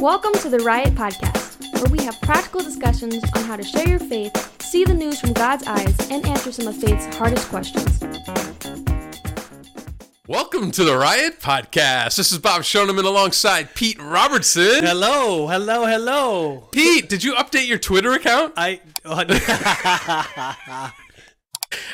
[0.00, 3.98] Welcome to the Riot Podcast, where we have practical discussions on how to share your
[3.98, 8.00] faith, see the news from God's eyes, and answer some of faith's hardest questions.
[10.26, 12.16] Welcome to the Riot Podcast.
[12.16, 14.82] This is Bob Shoneman alongside Pete Robertson.
[14.86, 16.68] Hello, hello, hello.
[16.72, 18.54] Pete, did you update your Twitter account?
[18.56, 19.16] I oh,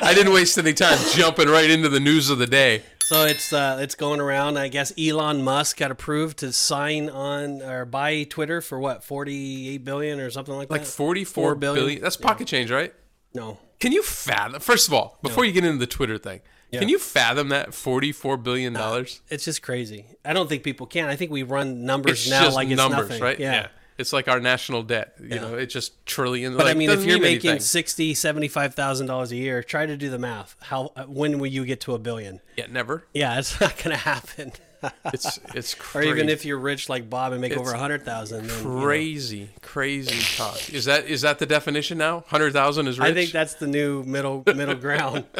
[0.01, 2.83] I didn't waste any time jumping right into the news of the day.
[3.07, 4.57] So it's uh, it's going around.
[4.57, 9.69] I guess Elon Musk got approved to sign on or buy Twitter for what forty
[9.69, 10.87] eight billion or something like, Like that.
[10.87, 11.83] Like forty four billion.
[11.85, 12.01] billion?
[12.01, 12.93] That's pocket change, right?
[13.33, 14.59] No, Can you fathom?
[14.59, 16.41] First of all, before you get into the Twitter thing,
[16.73, 19.21] can you fathom that 44 billion dollars?
[19.29, 20.05] it's just crazy.
[20.25, 21.07] I don't think people can.
[21.07, 23.21] I think we run numbers It's now like it's numbers, nothing.
[23.23, 23.39] right?
[23.39, 23.67] Yeah.
[23.97, 25.15] It's like our national debt.
[25.19, 25.41] You Yeah.
[25.41, 26.55] know, it's just trillions.
[26.55, 27.59] But like, I mean, if you're making anything.
[27.59, 30.55] sixty, seventy-five thousand dollars a year, try to do the math.
[30.61, 32.41] How uh, when will you get to a billion?
[32.55, 33.05] yeah, never.
[33.13, 34.51] Yeah, it's not going to happen.
[35.05, 38.05] It's it's or even if you're rich like Bob and make It's over a hundred
[38.05, 38.81] thousand, then you know.
[38.83, 40.69] crazy, crazy talk.
[40.71, 42.23] Is that is that the definition now?
[42.27, 43.09] Hundred thousand is rich.
[43.09, 45.25] I think that's the new middle middle ground.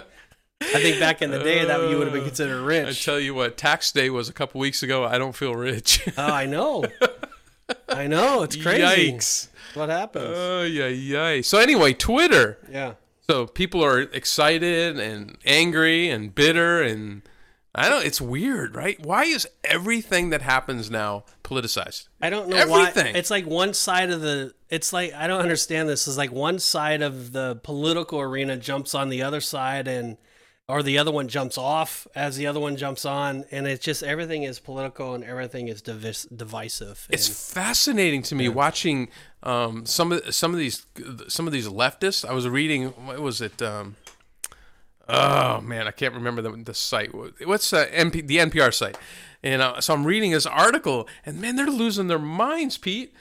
[0.60, 2.88] I think back in the day that you would have been uh, considered rich.
[2.88, 5.06] I tell you what, tax day was a couple weeks ago.
[5.06, 6.02] I don't feel rich.
[6.18, 6.84] Oh, I know.
[7.90, 8.44] I know.
[8.44, 9.12] It's crazy.
[9.12, 9.48] Yikes!
[9.74, 10.26] What happens?
[10.38, 11.42] Oh yeah, yeah.
[11.42, 12.58] So anyway, Twitter.
[12.70, 12.94] yeah.
[13.30, 17.24] So people are excited and angry and bitter and
[17.76, 18.06] I don't.
[18.06, 19.00] It's weird, right?
[19.06, 22.08] Why is everything that happens now politicized?
[22.22, 23.14] I don't know Everything.
[23.14, 23.20] why.
[23.20, 24.54] It's like one side of the.
[24.70, 26.08] It's like I don't understand this.
[26.08, 30.18] Is like one side of the political arena jumps on the other side, and
[30.70, 34.04] or the other one jumps off as the other one jumps on, and it's just
[34.04, 37.08] everything is political and everything is divis- divisive.
[37.10, 39.10] It's fascinating to me watching
[39.44, 40.86] um, some of some of these
[41.30, 42.28] some of these leftists.
[42.28, 43.62] I was reading what was it?
[43.62, 43.96] Um,
[45.08, 47.12] oh man, I can't remember the, the site.
[47.14, 48.98] What's uh, MP, the NPR site?
[49.44, 53.14] And uh, so I'm reading this article, and man, they're losing their minds, Pete.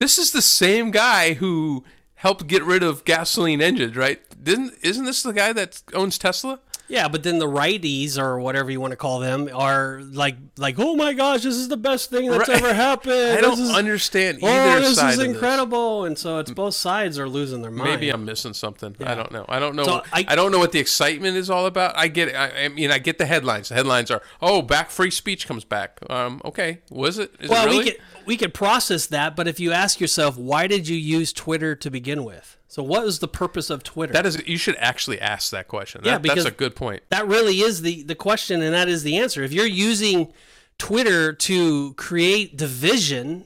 [0.00, 1.84] This is the same guy who
[2.16, 4.20] helped get rid of gasoline engines, right?
[4.42, 6.60] Didn't isn't this the guy that owns Tesla?
[6.90, 10.74] Yeah, but then the righties or whatever you want to call them are like like
[10.78, 12.58] oh my gosh, this is the best thing that's Right.
[12.62, 13.12] ever happened.
[13.14, 16.74] I This don't is- understand Oh, this side is of incredible, and so it's both
[16.74, 17.90] sides are losing their mind.
[17.90, 18.96] Maybe I'm missing something.
[19.00, 19.44] I don't know.
[19.48, 19.84] I don't know.
[19.84, 21.96] So I, I- don't know what the excitement is all about.
[21.96, 22.28] I get.
[22.28, 22.34] It.
[22.34, 23.68] I, I mean, I get the headlines.
[23.68, 27.32] The headlines are, "Oh, back free speech comes back." Um, okay, was it?
[27.40, 27.78] Is well, it really?
[27.84, 31.32] we could we could process that, but if you ask yourself, why did you use
[31.32, 32.56] Twitter to begin with?
[32.70, 34.12] So, what was the purpose of Twitter?
[34.12, 34.40] that is.
[34.46, 36.02] You should actually ask that question.
[36.04, 37.02] Yeah, That, that's a good point.
[37.08, 39.42] that really is the the question, and that is the answer.
[39.42, 40.32] If you're using
[40.78, 43.44] Twitter to create division,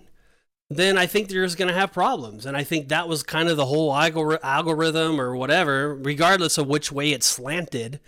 [0.68, 2.44] then I think you're just going to have problems.
[2.44, 6.66] And I think that was kind of the whole algor- algorithm or whatever, regardless of
[6.66, 8.00] which way it's slanted.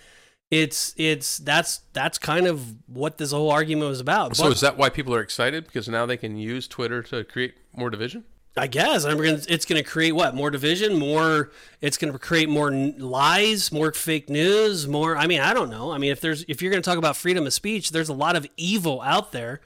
[0.51, 4.37] It's it's that's that's kind of what this whole argument was about.
[4.37, 7.25] So But is that why people are excited because now they can use Twitter to
[7.25, 8.25] create more division?
[8.59, 11.51] I guess I'm gonna, it's going to create what more division, more.
[11.83, 15.17] It's going to create more lies, more fake news, more.
[15.17, 15.91] I mean, I don't know.
[15.93, 18.15] I mean, if there's if you're going to talk about freedom of speech, there's a
[18.15, 19.61] lot of evil out there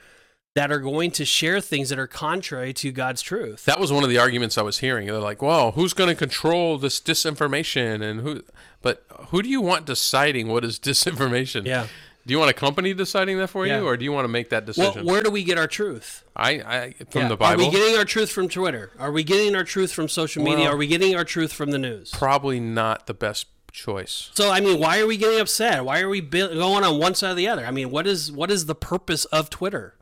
[0.56, 3.65] that are going to share things that are contrary to God's truth.
[3.67, 5.06] That was one of the arguments I was hearing.
[5.06, 8.43] They're like, "Well, who's going to control this disinformation and who?"
[8.83, 11.65] But who do you want deciding what is disinformation?
[11.65, 11.87] Yeah.
[12.31, 13.81] Do you want a company deciding that for Yeah.
[13.81, 15.05] you, or do you want to make that Well, decision?
[15.05, 16.23] where do we get our truth?
[16.37, 17.29] I, I from Yeah.
[17.31, 17.61] the Bible.
[17.61, 18.93] Are we getting our truth from Twitter?
[19.01, 20.67] Are we getting our truth from social media?
[20.67, 22.13] Well- Are we getting our truth from the news?
[22.13, 24.31] probably not the best choice.
[24.35, 25.85] So I mean, why are we getting upset?
[25.85, 27.67] Why are we bi- going on one side or the other?
[27.67, 29.97] I mean, what is what is the purpose of Twitter?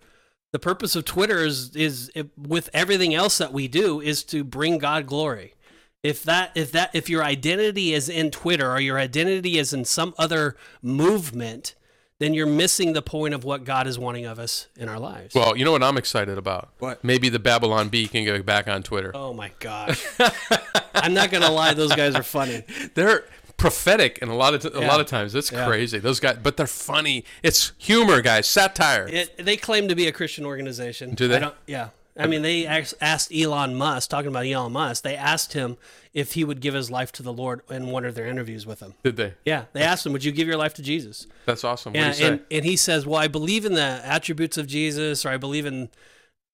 [0.53, 4.45] The purpose of Twitter is is if, with everything else that we do is to
[4.45, 5.55] bring God glory.
[6.03, 9.87] If that if that if your identity is in Twitter or your identity is in
[9.87, 11.75] some other movement,
[12.21, 15.35] then you're missing the point of what God is wanting of us in our lives.
[15.35, 16.71] Well, you know what I'm excited about?
[16.79, 17.03] What?
[17.05, 19.13] Maybe the Babylon Bee can go back on Twitter.
[19.15, 20.05] oh my gosh,
[20.95, 22.65] I'm not gonna lie; those guys are funny.
[22.95, 23.25] They're
[23.57, 24.87] prophetic and a lot of t- a Yeah.
[24.89, 25.35] lot of times.
[25.35, 25.67] It's Yeah.
[25.67, 25.99] crazy.
[25.99, 27.25] Those guys, but they're funny.
[27.43, 28.47] It's humor, guys.
[28.47, 29.09] Satire.
[29.09, 31.15] It, they claim to be a Christian organization.
[31.15, 31.37] Do they?
[31.37, 31.89] I don't, yeah.
[32.19, 35.77] I mean, they asked Elon Musk, talking about Elon Musk, they asked him
[36.13, 38.81] if he would give his life to the Lord in one of their interviews with
[38.81, 38.95] him.
[39.05, 39.35] Did they?
[39.45, 41.93] Yeah, they asked him, "Would you give your life to Jesus?" That's awesome.
[41.93, 42.27] What Yeah, say?
[42.27, 45.65] and and he says, "Well, I believe in the attributes of Jesus, or I believe
[45.65, 45.91] in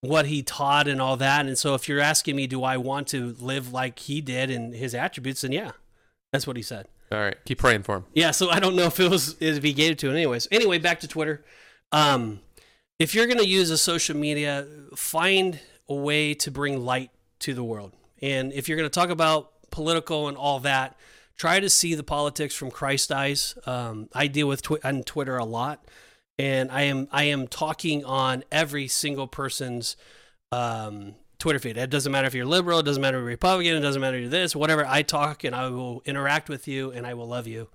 [0.09, 1.47] what he taught and all that.
[1.47, 4.75] And so, if you're asking me, do I want to live like he did and
[4.75, 5.41] his attributes?
[5.41, 5.73] Then yeah,
[6.33, 6.87] that's what he said.
[7.13, 8.05] All right, keep praying for him.
[8.13, 10.49] Yeah, so I don't know if it was if he gave it to it anyways.
[10.51, 11.45] Anyway, back to Twitter.
[11.93, 12.41] Um,
[12.99, 17.11] if you're gonna use a social media, find a way to bring light
[17.41, 17.93] to the world.
[18.23, 20.97] And if you're gonna talk about political and all that,
[21.37, 23.59] try to see the politics from Christ's eyes.
[23.67, 25.85] Um, I deal with twi- on Twitter a lot,
[26.39, 29.97] and I am I am talking on every single person's
[30.53, 31.77] um, Twitter feed.
[31.77, 34.17] It doesn't matter if you're liberal, it doesn't matter if you're Republican, it doesn't matter
[34.17, 34.87] if you're this, whatever.
[34.87, 37.69] I talk and I will interact with you and I will love you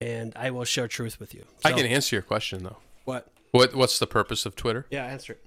[0.00, 1.44] and I will share truth with you.
[1.64, 2.78] I can answer your question though.
[3.04, 3.26] What?
[3.50, 4.86] What What's the purpose of Twitter?
[4.90, 5.44] Yeah, answer it.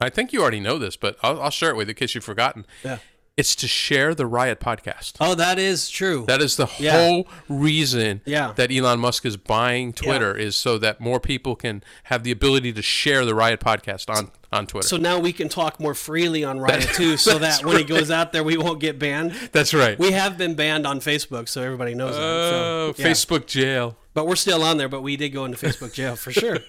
[0.00, 2.14] I think you already know this, but I'll, I'll share it with you in case
[2.14, 2.66] you've forgotten.
[2.84, 2.98] Yeah.
[3.36, 5.14] It's to share the Riot podcast.
[5.20, 6.24] Oh, that is true.
[6.28, 6.92] That is the Yeah.
[6.92, 8.52] whole reason Yeah.
[8.54, 12.72] that Elon Musk is buying Twitter is so that more people can have the ability
[12.74, 14.86] to share the Riot podcast on on Twitter.
[14.86, 18.08] so now we can talk more freely on Riot too, so that when it goes
[18.08, 19.32] out there, we won't get banned.
[19.50, 19.98] That's right.
[19.98, 22.22] We have been banned on Facebook, so everybody knows that.
[22.22, 23.08] Oh, So, yeah.
[23.10, 23.96] Facebook jail.
[24.12, 26.58] But we're still on there, but we did go into Facebook jail for sure.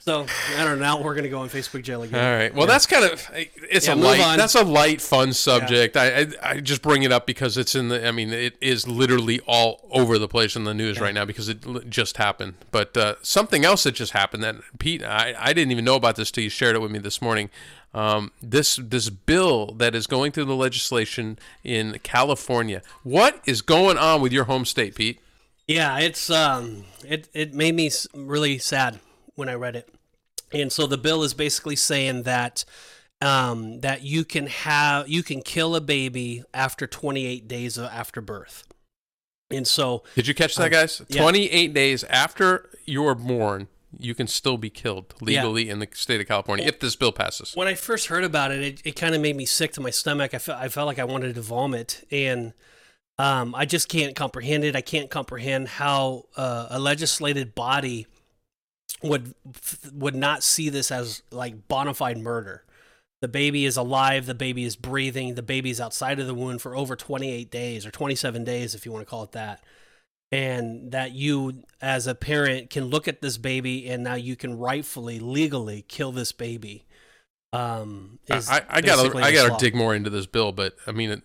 [0.00, 0.26] so
[0.56, 0.84] I don't know.
[0.96, 2.24] Now we're gonna go on Facebook jail again.
[2.24, 2.54] All right.
[2.54, 4.20] Well, that's kind of it's Yeah, a light.
[4.20, 4.36] on.
[4.38, 5.96] That's a light, fun subject.
[5.96, 8.06] I, I I just bring it up because it's in the.
[8.06, 11.48] I mean, it is literally all over the place in the news right now because
[11.48, 12.54] it just happened.
[12.70, 16.16] But uh, something else that just happened that Pete, I, I didn't even know about
[16.16, 17.50] this till you shared it with me this morning.
[17.92, 22.82] Um, this this bill that is going through the legislation in California.
[23.02, 25.20] What is going on with your home state, Pete?
[25.66, 29.00] Yeah, it's um, it it made me really sad
[29.34, 29.88] when I read it,
[30.52, 32.64] and so the bill is basically saying that
[33.20, 38.20] um, that you can have you can kill a baby after 28 days of- after
[38.20, 38.64] birth,
[39.50, 41.00] and so Did you catch that, guys?
[41.00, 41.22] Uh, yeah.
[41.22, 43.68] 28 days after you are born,
[43.98, 47.54] you can still be killed legally in the state of California if this bill passes.
[47.54, 49.90] when I first heard about it, it, it kind of made me sick to my
[49.90, 50.32] stomach.
[50.32, 52.52] I felt I felt like I wanted to vomit, and
[53.18, 54.74] um, I just can't comprehend it.
[54.74, 58.06] I can't comprehend how uh, a legislated body
[59.02, 59.34] would
[59.92, 62.64] would not see this as like bona fide murder.
[63.20, 64.26] The baby is alive.
[64.26, 65.34] The baby is breathing.
[65.34, 68.86] The baby is outside of the womb for over 28 days or 27 days, if
[68.86, 69.62] you want to call it that.
[70.32, 74.56] And that you, as a parent, can look at this baby and now you can
[74.56, 76.86] rightfully, legally kill this baby.
[77.52, 81.22] Um, is I, I gotta I gotta dig more into this bill, but I mean,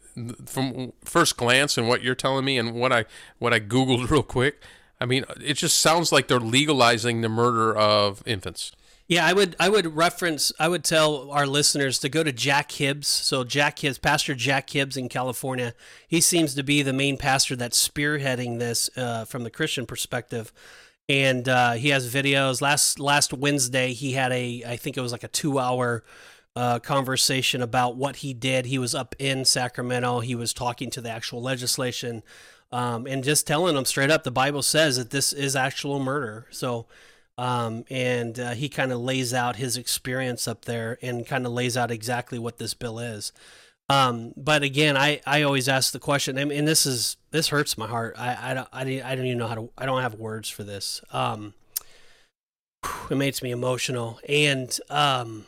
[0.47, 3.05] from first glance and what you're telling me and what I
[3.37, 4.63] what I googled real quick,
[4.99, 8.71] I mean, it just sounds like they're legalizing the murder of infants.
[9.07, 12.71] Yeah, I would I would reference I would tell our listeners to go to Jack
[12.71, 13.07] Hibbs.
[13.07, 15.75] So Jack Hibbs, Pastor Jack Hibbs in California.
[16.07, 20.51] He seems to be the main pastor that's spearheading this uh, from the Christian perspective.
[21.07, 22.61] And uh, he has videos.
[22.61, 26.03] Last last Wednesday, he had a I think it was like a two hour
[26.55, 28.65] uh, conversation about what he did.
[28.65, 30.21] He was up in Sacramento.
[30.21, 32.23] He was talking to the actual legislation
[32.75, 36.45] um, and just telling them straight up the Bible says that this is actual murder.
[36.51, 36.87] So
[37.37, 41.53] um, and uh, he kind of lays out his experience up there and kind of
[41.53, 43.31] lays out exactly what this bill is.
[43.87, 47.77] Um, but again, I, I always ask the question, and, and this is this hurts
[47.77, 48.15] my heart.
[48.17, 50.63] I I don't I, I don't even know how to I don't have words for
[50.63, 51.01] this.
[51.13, 51.53] Um,
[53.09, 55.45] it makes me emotional, and um,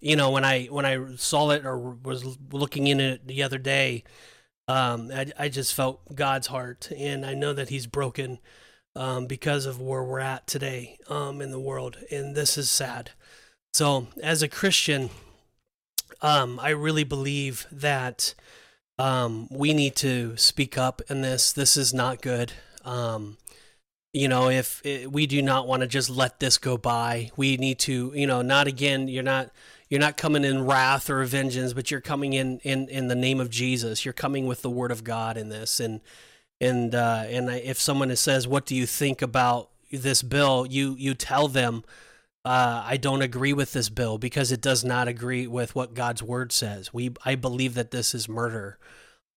[0.00, 3.58] you know when I when I saw it or was looking in it the other
[3.58, 4.04] day,
[4.70, 8.38] um, I I just felt God's heart, and I know that He's broken
[8.94, 13.10] um, because of where we're at today um, in the world, and this is sad.
[13.72, 15.10] So, as a Christian,
[16.22, 18.34] um, I really believe that
[18.98, 21.52] um, we need to speak up in this.
[21.52, 22.52] This is not good.
[22.84, 23.38] Um,
[24.12, 27.56] you know, if it, we do not want to just let this go by, we
[27.56, 29.08] need to, you know, not again.
[29.08, 29.50] You're not
[29.90, 33.40] you're not coming in wrath or vengeance, but you're coming in in in the name
[33.40, 34.04] of Jesus.
[34.04, 36.00] You're coming with the Word of God in this, and
[36.60, 41.14] and uh, and if someone says, "What do you think about this bill?" you you
[41.14, 41.82] tell them,
[42.44, 46.22] uh, "I don't agree with this bill because it does not agree with what God's
[46.22, 48.78] word says." We I believe that this is murder.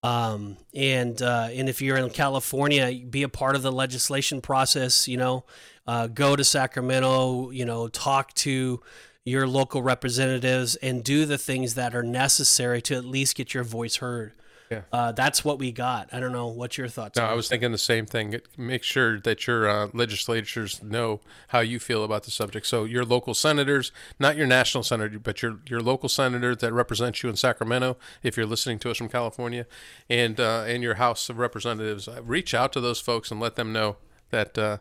[0.04, 5.08] Um, and uh, and if you're in California, be a part of the legislation process.
[5.08, 5.46] You know,
[5.88, 7.50] uh, go to Sacramento.
[7.50, 8.82] You know, talk to
[9.26, 13.64] your local representatives and do the things that are necessary to at least get your
[13.64, 14.34] voice heard.
[14.70, 14.82] Yeah.
[14.92, 16.10] Uh, that's what we got.
[16.12, 16.48] I don't know.
[16.48, 17.18] what your thoughts?
[17.18, 18.40] No, on I was thinking the same thing.
[18.58, 22.66] Make sure that your uh, legislatures know how you feel about the subject.
[22.66, 27.22] So your local senators, not your national senator, but your your local senator that represents
[27.22, 29.68] you in Sacramento, if you're listening to us from California,
[30.10, 33.56] and uh, and your House of Representatives, uh, reach out to those folks and let
[33.56, 33.98] them know
[34.32, 34.78] that uh,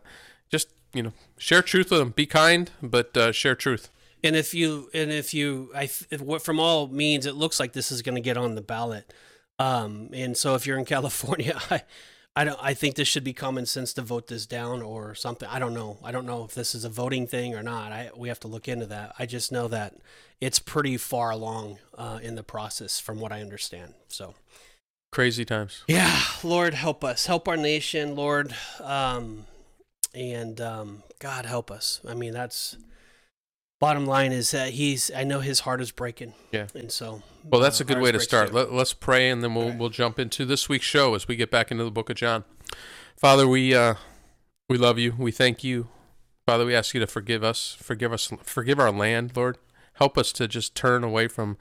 [0.49, 2.11] just you know share truth with them.
[2.11, 3.89] Be kind, but uh, share truth.
[4.23, 7.73] And if you and if you, I if, what from all means, it looks like
[7.73, 9.13] this is going to get on the ballot.
[9.59, 11.83] Um, and so if you're in California, I,
[12.35, 12.59] I don't.
[12.61, 15.47] I think this should be common sense to vote this down or something.
[15.51, 15.99] I don't know.
[16.03, 17.91] I don't know if this is a voting thing or not.
[17.91, 19.13] I we have to look into that.
[19.19, 19.95] I just know that
[20.41, 23.93] it's pretty far along uh, in the process, from what I understand.
[24.07, 24.33] So.
[25.11, 25.83] Crazy times.
[25.87, 27.27] Yeah, Lord, help us.
[27.27, 28.55] Help our nation, Lord.
[28.81, 29.45] Um,
[30.15, 32.01] and um, God, help us.
[32.07, 32.77] I mean, that's
[33.83, 35.11] bottom line is that he's.
[35.13, 36.33] I know his heart is breaking.
[36.51, 36.67] Yeah.
[36.73, 37.21] and so.
[37.43, 38.53] Well, that's a uh, good way to start.
[38.53, 41.51] Let, let's pray, and then we'll we'll jump into this week's show as we get
[41.51, 42.45] back into the Book of John.
[43.17, 43.95] Father, we uh,
[44.69, 45.15] we love you.
[45.17, 45.89] We thank you,
[46.45, 46.65] Father.
[46.65, 49.57] We ask you to forgive us, forgive us, forgive our land, Lord.
[49.95, 51.57] Help us to just turn away from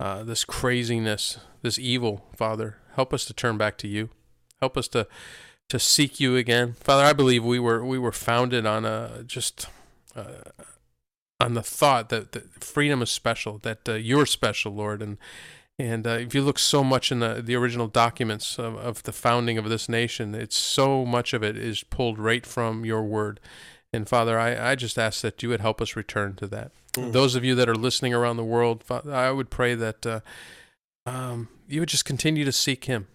[0.00, 2.78] uh, this craziness, this evil, Father.
[2.94, 4.08] Help us to turn back to you.
[4.60, 5.06] Help us to
[5.68, 7.04] to seek you again, Father.
[7.04, 9.66] I believe we were we were founded on a just.
[10.16, 10.50] Uh,
[11.40, 15.18] on the thought that, that freedom is special, that uh, you're special, Lord, and
[15.80, 19.12] and uh, if you look so much in the the original documents of, of the
[19.12, 23.38] founding of this nation, it's so much of it is pulled right from your word.
[23.92, 26.72] And Father, I, I just ask that you would help us return to that.
[26.94, 27.12] Mm.
[27.12, 30.20] Those of you that are listening around the world, I would pray that uh,
[31.06, 33.06] um, you would just continue to seek Him.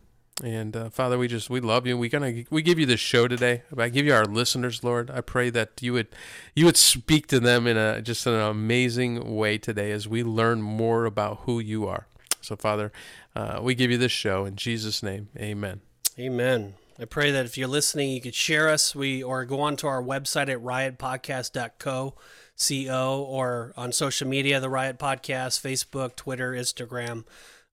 [0.42, 1.96] And uh, Father, we just we love you.
[1.98, 3.62] We gonna we give you this show today.
[3.78, 5.12] I give you our listeners, Lord.
[5.12, 6.08] I pray that you would
[6.56, 10.62] you would speak to them in a just an amazing way today as we learn
[10.62, 12.08] more about who you are.
[12.42, 12.92] So, Father,
[13.36, 15.30] uh, we give you this show in Jesus' name.
[15.38, 15.82] Amen.
[16.20, 16.74] Amen.
[17.00, 18.96] I pray that if you're listening, you could share us.
[18.96, 22.16] We or go on to our website at riotpodcast.co,
[22.88, 27.24] co, or on social media, the Riot Podcast, Facebook, Twitter, Instagram.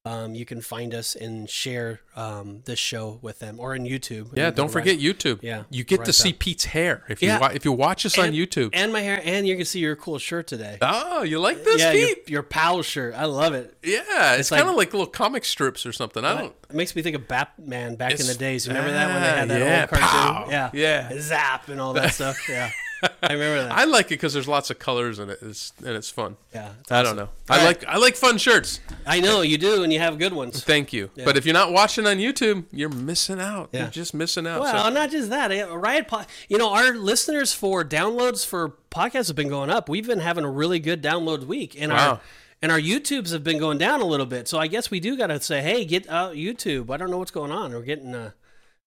[0.06, 4.34] Um, you can find us and share um, this show with them, or on YouTube.
[4.34, 5.40] Yeah, And don't forget Riot- YouTube.
[5.42, 6.38] Yeah, you get to see there.
[6.38, 7.34] Pete's hair if Yeah.
[7.34, 8.70] you wa- if you watch us on YouTube.
[8.72, 10.78] and my hair, and you can see your cool shirt today.
[10.80, 12.30] oh, you like this, yeah, your, Pete?
[12.30, 13.12] your pal shirt.
[13.14, 13.76] I love it.
[13.82, 16.24] yeah, it's, it's kind of like little comic strips or something.
[16.24, 16.54] I don't.
[16.70, 18.66] It makes me think of Batman back in the days.
[18.68, 20.08] Remember that when they had Ah, that yeah, old cartoon?
[20.08, 20.46] pow.
[20.50, 21.20] Yeah, Yeah.
[21.20, 22.38] zap and all that stuff.
[22.48, 22.70] Yeah,
[23.22, 23.72] I remember that.
[23.72, 26.36] I like it because there's lots of colors in it, it's, and it's fun.
[26.54, 27.22] yeah, it's I don't know.
[27.22, 27.64] All I right.
[27.64, 28.80] like I like fun shirts.
[29.06, 30.62] I know you do, and you have good ones.
[30.64, 31.10] Thank you.
[31.16, 33.70] But if you're not watching on YouTube, you're missing out.
[33.72, 33.82] Yeah.
[33.82, 34.60] You're just missing out.
[34.60, 35.50] Well, So- not just that.
[35.52, 39.88] eh, Riot, po- you know, our listeners for downloads for podcasts have been going up.
[39.88, 42.10] We've been having a really good download week, and Wow.
[42.10, 42.20] our
[42.62, 44.46] and our YouTubes have been going down a little bit.
[44.46, 46.90] So I guess we do got to say, hey, get out YouTube.
[46.90, 47.72] I don't know what's going on.
[47.72, 48.32] We're getting uh,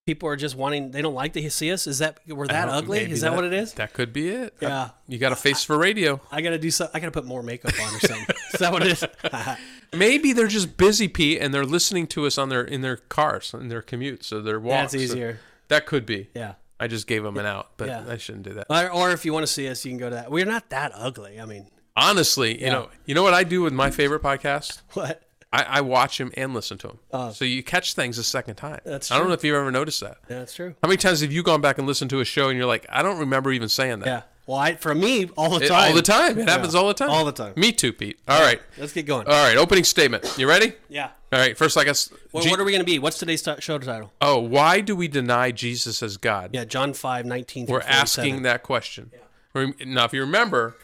[0.05, 0.91] people are just wanting.
[0.91, 1.88] They don't like to see us.
[1.88, 3.00] Is that we're that ugly?
[3.00, 3.74] Is that, what it is?
[3.74, 4.55] That could be it.
[4.60, 4.89] Yeah.
[5.07, 6.22] You got a face for radio.
[6.31, 6.95] I got to do something.
[6.95, 8.36] I got to put more makeup on or something.
[8.53, 9.05] is that what it is?
[9.93, 13.53] Maybe they're just busy, Pete, and they're listening to us on their in their cars,
[13.53, 14.93] in their commute, so their walks.
[14.93, 15.39] That's easier.
[15.69, 16.29] That could be.
[16.33, 16.55] Yeah.
[16.79, 18.03] I just gave them an out, but Yeah.
[18.07, 18.67] I shouldn't do that.
[18.69, 20.31] Or, or if you want to see us, you can go to that.
[20.31, 21.39] We're not that ugly.
[21.39, 24.81] I mean, Honestly, you know, you know what I do with my favorite podcast?
[24.93, 25.22] what?
[25.53, 27.00] I, I watch him and listen to them.
[27.12, 28.79] Uh, so you catch things a second time.
[28.83, 30.17] That's I don't know if you've ever noticed that.
[30.29, 30.75] Yeah, that's true.
[30.81, 32.86] How many times have you gone back and listened to a show and you're like,
[32.89, 34.07] I don't remember even saying that?
[34.07, 34.22] Yeah.
[34.45, 35.89] Well, I, for me, all the It- time.
[35.89, 36.38] all the time.
[36.38, 37.10] It happens all the time.
[37.12, 37.53] All the time.
[37.55, 38.19] Me too, Pete.
[38.27, 38.62] All right.
[38.77, 39.25] Let's get going.
[39.27, 39.55] All right.
[39.55, 40.36] Opening statement.
[40.38, 40.74] You ready?
[40.89, 41.12] yeah.
[41.31, 41.57] All right.
[41.57, 42.12] First, I guess.
[42.33, 43.00] Well, G- what are we going to be?
[43.00, 44.12] What's today's t- show title?
[44.22, 46.50] oh, why do we deny Jesus as God?
[46.53, 49.12] Yeah, John 5, 19 We're asking that question.
[49.53, 50.75] Rem- Now, if you remember,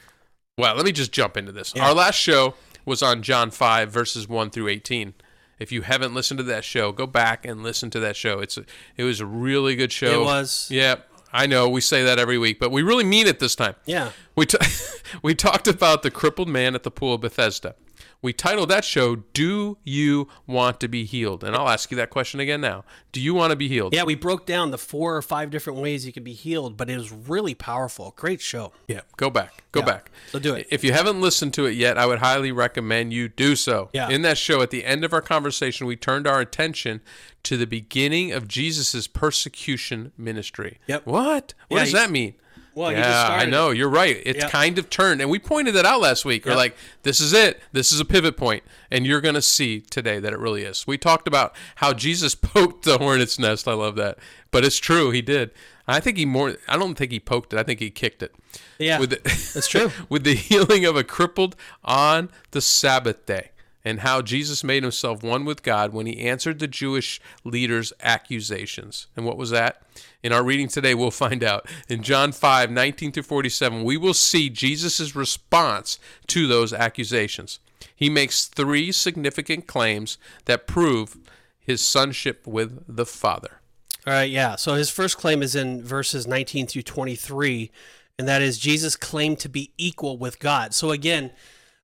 [0.57, 1.75] well, let me just jump into this.
[1.75, 2.53] Our last show
[2.85, 5.13] was on John 5, verses 1 through 18.
[5.59, 8.39] If you haven't listened to that show, go back and listen to that show.
[8.39, 10.21] It's a, it was a really good show.
[10.21, 10.69] It was.
[10.71, 10.95] Yeah,
[11.33, 13.75] I know we say that every week, but we really mean it this time.
[13.85, 14.11] Yeah.
[14.35, 14.57] We t-
[15.21, 17.75] we talked about the crippled man at the pool of Bethesda.
[18.21, 22.09] We titled that show "Do You Want to Be Healed?" And I'll ask you that
[22.09, 22.83] question again now.
[23.13, 23.93] Do you want to be healed?
[23.93, 26.89] Yeah, we broke down the four or five different ways you can be healed, but
[26.89, 28.13] it was really powerful.
[28.17, 28.73] Great show.
[28.87, 29.63] Yeah, go back.
[29.71, 30.11] Go back.
[30.31, 30.67] So do it.
[30.69, 33.89] If you haven't listened to it yet, I would highly recommend you do so.
[33.93, 34.09] Yeah.
[34.09, 37.01] In that show, at the end of our conversation, we turned our attention
[37.43, 40.79] to the beginning of Jesus' persecution ministry.
[40.87, 41.05] Yep.
[41.05, 41.53] What?
[41.69, 42.33] What Yeah, does that mean?
[42.75, 43.71] Well, he just yeah, I know.
[43.71, 44.21] You're right.
[44.25, 44.51] It's Yep.
[44.51, 46.45] kind of turned, and we pointed that out last week.
[46.45, 46.57] We're Yep.
[46.57, 47.61] like, this is it.
[47.73, 50.85] This is a pivot point, and you're going to see today that it really is.
[50.87, 53.67] We talked about how Jesus poked the hornet's nest.
[53.67, 54.17] I love that,
[54.51, 55.11] but it's true.
[55.11, 55.51] He did.
[55.87, 56.55] I think he more.
[56.67, 57.59] I don't think he poked it.
[57.59, 58.33] I think he kicked it.
[58.77, 59.19] Yeah, With the,
[59.53, 59.91] that's true.
[60.09, 63.49] with the healing of a crippled on the Sabbath day,
[63.83, 69.07] and how Jesus made himself one with God when he answered the Jewish leaders' accusations.
[69.17, 69.81] And what was that?
[70.21, 71.65] In our reading today, we'll find out.
[71.87, 75.97] In John 5, 19 through 47, we will see Jesus' response
[76.27, 77.59] to those accusations.
[77.95, 81.17] He makes three significant claims that prove
[81.59, 83.61] his sonship with the Father.
[84.05, 84.55] All right, yeah.
[84.55, 87.71] So his first claim is in verses 19 through 23,
[88.17, 90.73] and that is Jesus claimed to be equal with God.
[90.73, 91.31] So again,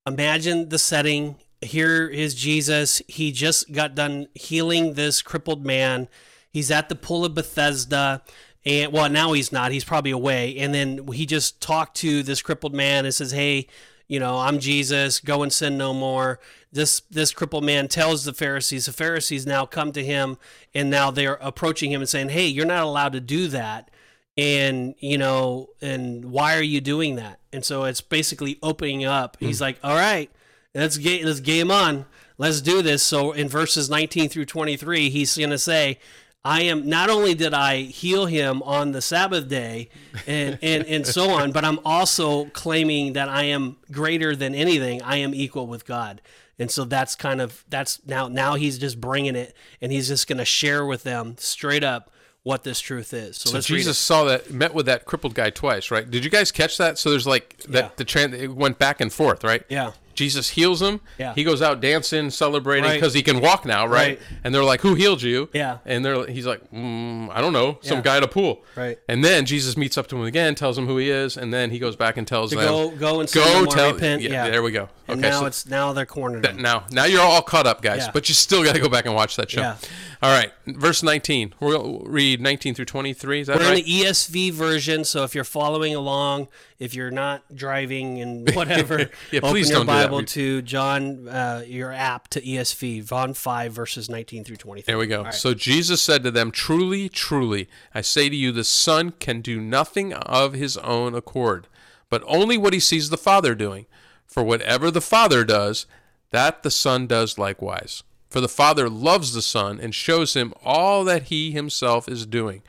[0.06, 1.38] imagine the setting.
[1.62, 3.01] Here is Jesus.
[3.08, 6.10] He just got done healing this crippled man.
[6.56, 8.22] He's at the pool of Bethesda.
[8.64, 9.74] And well, now he's not.
[9.74, 10.56] He's probably away.
[10.58, 13.68] And then he just talked to this crippled man and says, Hey,
[14.08, 16.40] you know, I'm Jesus, go and sin no more.
[16.72, 20.38] This this crippled man tells the Pharisees, the Pharisees now come to him
[20.74, 23.92] and now they're approaching him and saying, Hey, you're not allowed to do that.
[24.38, 29.38] and you know and why are you doing that and so it's basically opening up
[29.38, 29.46] hmm.
[29.46, 30.30] he's like all right
[30.74, 32.06] let's get let's game on
[32.38, 35.98] let's do this so in verses 19 through 23 he's going to say
[36.46, 39.90] I am not only did I heal him on the Sabbath day
[40.28, 45.02] and, and, and so on, but I'm also claiming that I am greater than anything.
[45.02, 46.22] I am equal with God.
[46.60, 50.28] And so that's kind of that's now now he's just bringing it and he's just
[50.28, 52.12] going to share with them straight up
[52.44, 53.38] what this truth is.
[53.38, 56.10] So, So Jesus saw that, met with that crippled guy twice, right?
[56.10, 57.00] Did you guys catch that?
[57.00, 57.90] So there's like that Yeah.
[57.96, 59.64] the trend it went back and forth, right?
[59.68, 59.94] Yeah.
[60.15, 61.01] Jesus heals him.
[61.17, 61.34] Yeah.
[61.34, 62.93] He goes out dancing, celebrating Right.
[62.95, 64.17] because he can walk now, right?
[64.17, 64.19] Right.
[64.43, 65.77] And they're like, "Who healed you?" Yeah.
[65.86, 68.03] And they're he's like, mm, "I don't know, some Yeah.
[68.03, 68.98] guy at a pool." Right.
[69.10, 71.69] And then Jesus meets up to him again, tells him who he is, and then
[71.72, 74.22] he goes back and tells To them, go go and go tell." repent.
[74.22, 74.89] Yeah, There we go.
[75.07, 75.29] And okay.
[75.29, 76.43] now so it's now they're cornered.
[76.43, 78.12] that- now, now you're all caught up, guys, Yeah.
[78.12, 79.62] but you still got to go back and watch that show.
[79.62, 79.75] Yeah.
[80.24, 81.53] All right, verse 19.
[81.60, 83.41] We'll read 19 through 23.
[83.41, 83.77] Is that We're right?
[83.77, 86.48] in the ESV version, so if you're following along,
[86.79, 90.05] if you're not driving and whatever, Yeah, please don't do that.
[90.06, 94.92] Bible to John, uh, your app to ESV, John 5, verses 19 through 23.
[94.92, 95.30] There we go.
[95.32, 99.60] So Jesus said to them, Truly, truly, I say to you, the Son can do
[99.60, 101.68] nothing of his own accord,
[102.10, 103.86] but only what he sees the Father doing.
[104.26, 105.86] For whatever the Father does,
[106.32, 108.04] that the Son does likewise.
[108.30, 112.64] For the Father loves the Son and shows him all that he himself is doing.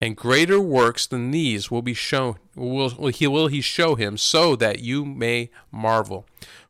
[0.00, 4.16] And greater works than these will be shown will, will he will he show him
[4.16, 6.26] so that you may marvel.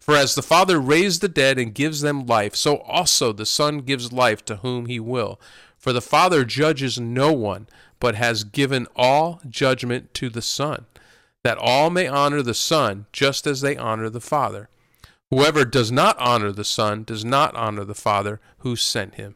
[0.06, 3.78] For as the Father raised the dead and gives them life, so also the Son
[3.80, 5.40] gives life to whom he will.
[5.76, 7.66] For the Father judges no one,
[7.98, 10.86] but has given all judgment to the Son,
[11.42, 14.68] that all may honor the Son just as they honor the Father.
[15.30, 19.34] Whoever does not honor the Son does not honor the Father who sent him.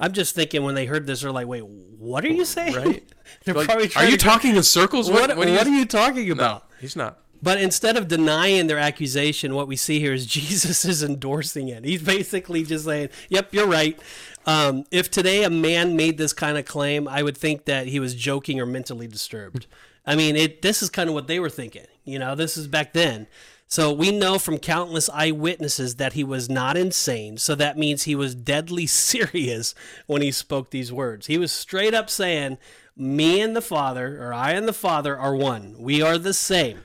[0.00, 2.74] I'm just thinking when they heard this, they're like, wait, what are you saying?
[2.74, 3.04] Right?
[3.44, 5.08] they're Like, probably are you to- talking in circles?
[5.08, 6.68] What, what, do are you talking No, about?
[6.80, 7.18] he's not.
[7.42, 11.84] But instead of denying their accusation, what we see here is Jesus is endorsing it.
[11.84, 13.98] He's basically just saying, "Yep, you're right."
[14.46, 18.00] Um, if today a man made this kind of claim, I would think that he
[18.00, 19.66] was joking or mentally disturbed.
[20.06, 20.62] I mean, it.
[20.62, 21.86] This is kind of what they were thinking.
[22.04, 23.26] You know, this is back then.
[23.66, 27.38] So we know from countless eyewitnesses that he was not insane.
[27.38, 31.26] So that means he was deadly serious when he spoke these words.
[31.26, 32.58] He was straight up saying,
[32.96, 35.76] "Me and the Father, or I and the Father, are one.
[35.78, 36.80] We are the same."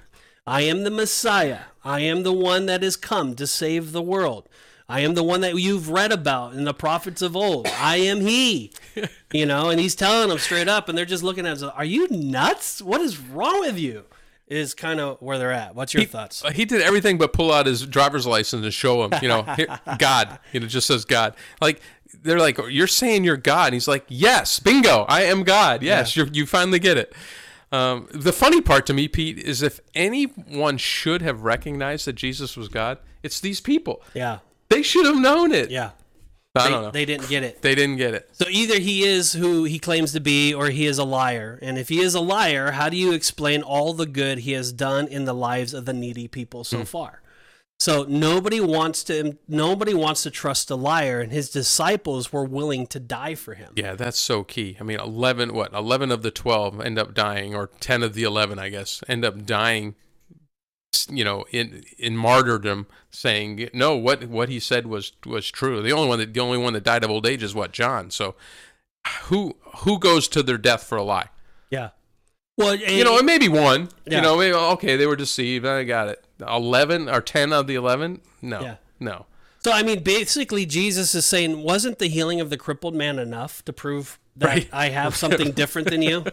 [0.48, 1.62] I am the Messiah.
[1.84, 4.48] I am the one that has come to save the world.
[4.88, 7.68] I am the one that you've read about in the prophets of old.
[7.68, 8.72] I am He.
[9.34, 11.64] You know, and He's telling them straight up, and they're just looking at us.
[11.64, 12.82] Are you nuts?
[12.82, 14.06] What is wrong with you?
[14.48, 15.76] Is kind of where they're at.
[15.76, 16.46] What's your thoughts?
[16.46, 19.42] Uh, He did everything but pull out his driver's license and show him, you know,
[19.58, 20.40] here, God.
[20.54, 21.36] You know, just says God.
[21.60, 21.82] Like
[22.22, 25.84] they're like, "You're saying you're God," and he's like, "Yes, bingo, I am God.
[25.84, 27.12] Yes, you you finally get it."
[27.76, 32.56] Um, the funny part to me, Pete, is if anyone should have recognized that Jesus
[32.56, 34.02] was God, it's these people.
[34.14, 35.70] Yeah, They should have known it.
[35.72, 35.92] yeah.
[36.58, 36.92] I They, don't know.
[36.92, 37.62] They, they didn't get it.
[37.62, 38.30] They didn't get it.
[38.32, 41.60] So either he is who he claims to be or he is a liar.
[41.62, 44.72] And if he is a liar, how do you explain all the good he has
[44.72, 47.22] done in the lives of the needy people so far?
[47.80, 52.88] So nobody wants to nobody wants to trust a liar and his disciples were willing
[52.88, 53.74] to die for him.
[53.76, 54.78] Yeah, that's so key.
[54.80, 58.24] I mean, 11, what, 11 of the 12 end up dying, or 10 of the
[58.24, 59.96] 11, I guess, end up dying,
[61.10, 65.82] you know, in in martyrdom, saying, no, what what he said was was true.
[65.82, 68.10] The only one that, the only one that died of old age is what, John.
[68.10, 68.36] So
[69.24, 71.28] who who goes to their death for a lie?
[71.70, 71.90] Yeah.
[72.58, 73.90] Well, You know, eh, it may be one.
[74.06, 74.18] Yeah.
[74.18, 75.66] You know, maybe, okay, they were deceived.
[75.66, 76.24] I got it.
[76.40, 78.22] 11 or 10 of the 11?
[78.42, 78.62] No.
[78.62, 78.76] Yeah.
[79.00, 79.26] No.
[79.66, 83.66] So I mean, basically, Jesus is saying, wasn't the healing of the crippled man enough
[83.66, 84.70] to prove that Right.
[84.72, 86.24] I have something different than you?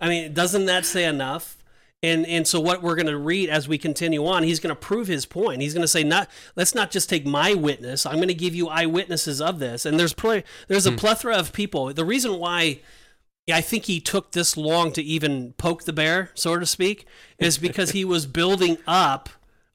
[0.00, 1.56] I mean, doesn't that say enough?
[2.02, 4.80] And and so what we're going to read as we continue on, he's going to
[4.80, 5.62] prove his point.
[5.62, 8.06] He's going to say, not let's not just take my witness.
[8.06, 9.84] I'm going to give you eyewitnesses of this.
[9.84, 10.96] And there's pl- there's a hmm.
[10.96, 11.92] plethora of people.
[11.92, 12.80] The reason why.
[13.52, 17.06] I think he took this long to even poke the bear, so to speak,
[17.38, 19.28] is because he was building up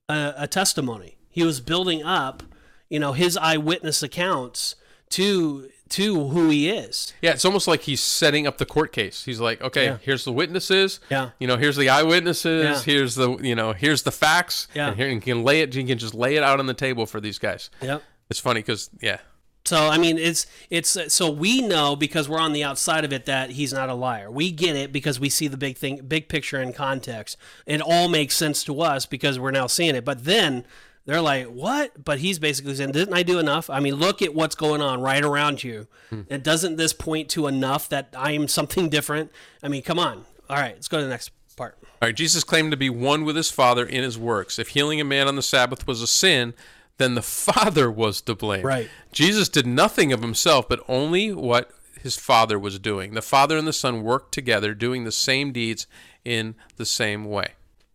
[0.09, 1.17] a, a testimony.
[1.29, 2.43] He was building up,
[2.89, 4.75] you know, his eyewitness accounts
[5.11, 7.13] to to who he is.
[7.21, 9.25] Yeah, it's almost like he's setting up the court case.
[9.25, 9.97] He's like, okay, Yeah.
[10.01, 11.01] here's the witnesses.
[11.09, 11.31] Yeah.
[11.37, 12.63] You know, here's the eyewitnesses.
[12.63, 12.81] Yeah.
[12.93, 14.67] Here's the you know, here's the facts.
[14.73, 14.87] Yeah.
[14.89, 15.75] And here you can lay it.
[15.75, 17.69] You can just lay it out on the table for these guys.
[17.81, 18.03] Yep.
[18.29, 19.17] It's funny because yeah,
[19.65, 23.25] So I mean, it's it's so we know because we're on the outside of it
[23.25, 24.31] that he's not a liar.
[24.31, 27.37] We get it because we see the big thing, big picture in context.
[27.65, 30.03] It all makes sense to us because we're now seeing it.
[30.03, 30.65] But then
[31.05, 33.69] they're like, "What?" But he's basically saying, "Didn't I do enough?
[33.69, 35.87] I mean, look at what's going on right around you.
[36.09, 36.21] Hmm.
[36.29, 39.31] And doesn't this point to enough that I am something different?
[39.61, 41.77] I mean, come on." All right, let's go to the next part.
[42.01, 44.57] All right, Jesus claimed to be one with his Father in his works.
[44.57, 46.53] If healing a man on the Sabbath was a sin,
[47.01, 48.65] then the Father was to blame.
[48.65, 48.89] Right.
[49.11, 53.13] Jesus did nothing of himself, but only what his Father was doing.
[53.13, 55.87] The Father and the Son worked together, doing the same deeds
[56.25, 57.53] in the same way.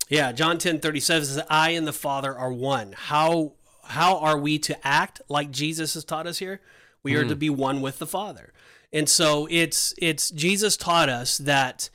[0.08, 2.94] Yeah, John 10 37 says, I and the Father are one.
[2.96, 3.52] How
[3.88, 6.60] how are we to act like Jesus has taught us here?
[7.02, 7.38] We are to mm-hmm.
[7.38, 8.52] be one with the Father.
[8.92, 11.90] And so it's it's Jesus taught us that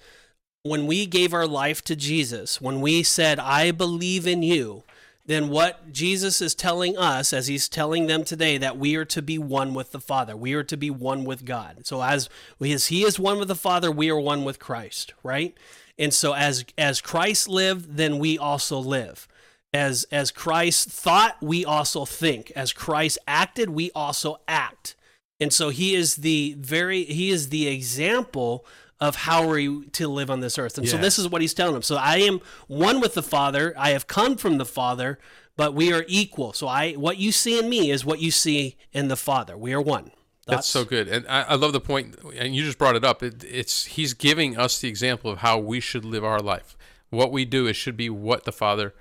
[0.63, 4.83] when we gave our life to Jesus, when we said, I believe in you,
[5.25, 9.21] then what Jesus is telling us, as he's telling them today, that we are to
[9.21, 10.35] be one with the Father.
[10.35, 11.85] We are to be one with God.
[11.85, 12.27] So as,
[12.59, 15.55] as he is one with the Father, we are one with Christ, right?
[15.97, 19.27] And so as as Christ lived, then we also live.
[19.73, 22.51] As as Christ thought, we also think.
[22.55, 24.95] As Christ acted, we also act.
[25.39, 28.65] And so he is the very he is the example
[29.01, 30.77] of how are we to live on this earth.
[30.77, 31.81] And so this is what he's telling them.
[31.81, 33.73] So I am one with the Father.
[33.77, 35.17] I have come from the Father,
[35.57, 36.53] but we are equal.
[36.53, 39.57] So I what you see in me is what you see in the Father.
[39.57, 40.11] We are one.
[40.47, 43.23] That's so good, and I, I love the point, and you just brought it up.
[43.23, 46.75] It, it's he's giving us the example of how we should live our life.
[47.09, 48.93] What we do, it should be what the Father,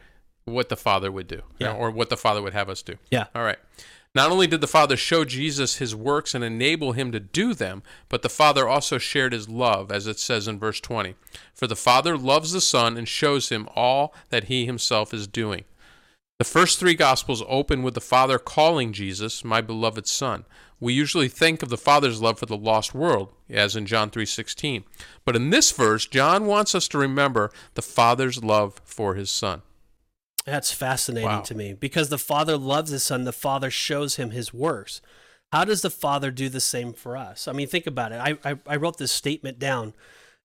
[0.45, 1.73] what the Father would do, Yeah.
[1.73, 2.97] or what the Father would have us do.
[3.11, 3.27] Yeah.
[3.35, 3.59] All right.
[4.13, 7.85] Not only did the Father show Jesus his works and enable him to do them,
[8.09, 11.15] but the Father also shared his love, as it says in verse 20.
[11.55, 15.65] For the Father loves the Son and shows him all that he himself is doing.
[16.41, 20.45] The first three Gospels open with the Father calling Jesus, my beloved Son.
[20.81, 24.85] We usually think of the Father's love for the lost world, as in John 3:16.
[25.25, 29.63] But in this verse, John wants us to remember the Father's love for his Son.
[30.51, 31.41] That's fascinating Wow.
[31.43, 33.25] to me because the Father loves His Son.
[33.25, 35.01] The Father shows Him His works.
[35.53, 37.47] How does the Father do the same for us?
[37.49, 38.21] I mean, think about it.
[38.21, 39.95] I, I, I wrote this statement down.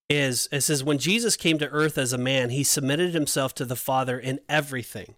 [0.10, 3.66] Is it says when Jesus came to earth as a man, He submitted Himself to
[3.66, 5.16] the Father in everything.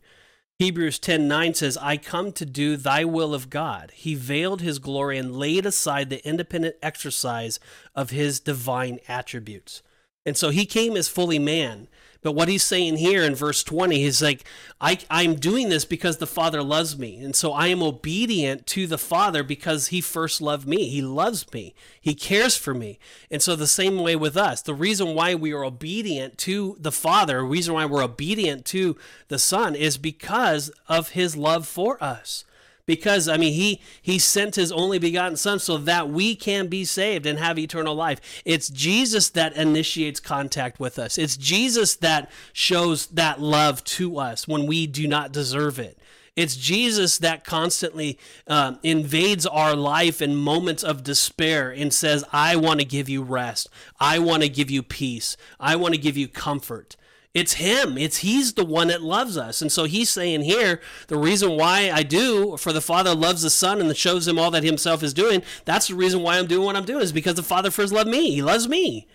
[0.59, 3.91] Hebrews 10 9 says, I come to do thy will of God.
[3.93, 7.59] He veiled his glory and laid aside the independent exercise
[7.93, 9.83] of his divine attributes.
[10.25, 11.87] And so he came as fully man.
[12.21, 14.43] But what he's saying here in verse 20 he's like,
[14.79, 17.17] I, I'm doing this because the Father loves me.
[17.17, 20.89] And so I am obedient to the Father because he first loved me.
[20.89, 21.73] He loves me.
[21.99, 22.99] He cares for me.
[23.29, 26.91] And so the same way with us, the reason why we are obedient to the
[26.91, 32.01] Father, the reason why we're obedient to the Son is because of his love for
[32.03, 32.45] us
[32.87, 36.83] because i mean he he sent his only begotten son so that we can be
[36.83, 42.31] saved and have eternal life it's jesus that initiates contact with us it's jesus that
[42.53, 45.99] shows that love to us when we do not deserve it
[46.37, 52.55] it's Jesus that constantly um, invades our life in moments of despair and says, I
[52.55, 53.67] want to give you rest.
[53.99, 55.35] I want to give you peace.
[55.59, 56.95] I want to give you comfort.
[57.37, 57.99] It's him.
[57.99, 59.61] It's he's the one that loves us.
[59.61, 63.51] And so he's saying here, the reason why I do, for the Father loves the
[63.51, 66.65] Son and shows him all that himself is doing, that's the reason why I'm doing
[66.65, 68.31] what I'm doing, is because the Father first loved me.
[68.31, 69.05] He loves me.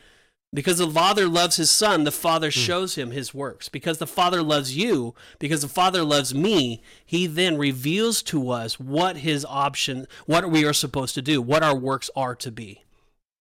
[0.54, 2.60] Because the Father loves his Son, the Father hmm.
[2.60, 3.68] shows him his works.
[3.68, 8.78] Because the Father loves you, because the Father loves me, he then reveals to us
[8.78, 12.84] what his option, what we are supposed to do, what our works are to be.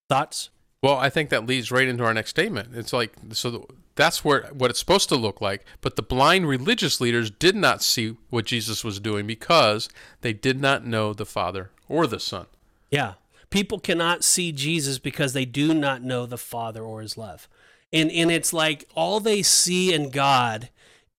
[0.09, 0.49] Thoughts?
[0.81, 2.69] Well, I think that leads right into our next statement.
[2.73, 3.65] It's like so th-
[4.01, 7.83] that's where what it's supposed to look like, but the blind religious leaders did not
[7.83, 9.89] see what Jesus was doing because
[10.21, 12.47] they did not know the Father or the Son.
[12.89, 13.13] Yeah.
[13.49, 17.47] People cannot see Jesus because they do not know the Father or his love.
[17.93, 20.69] And and it's like all they see in God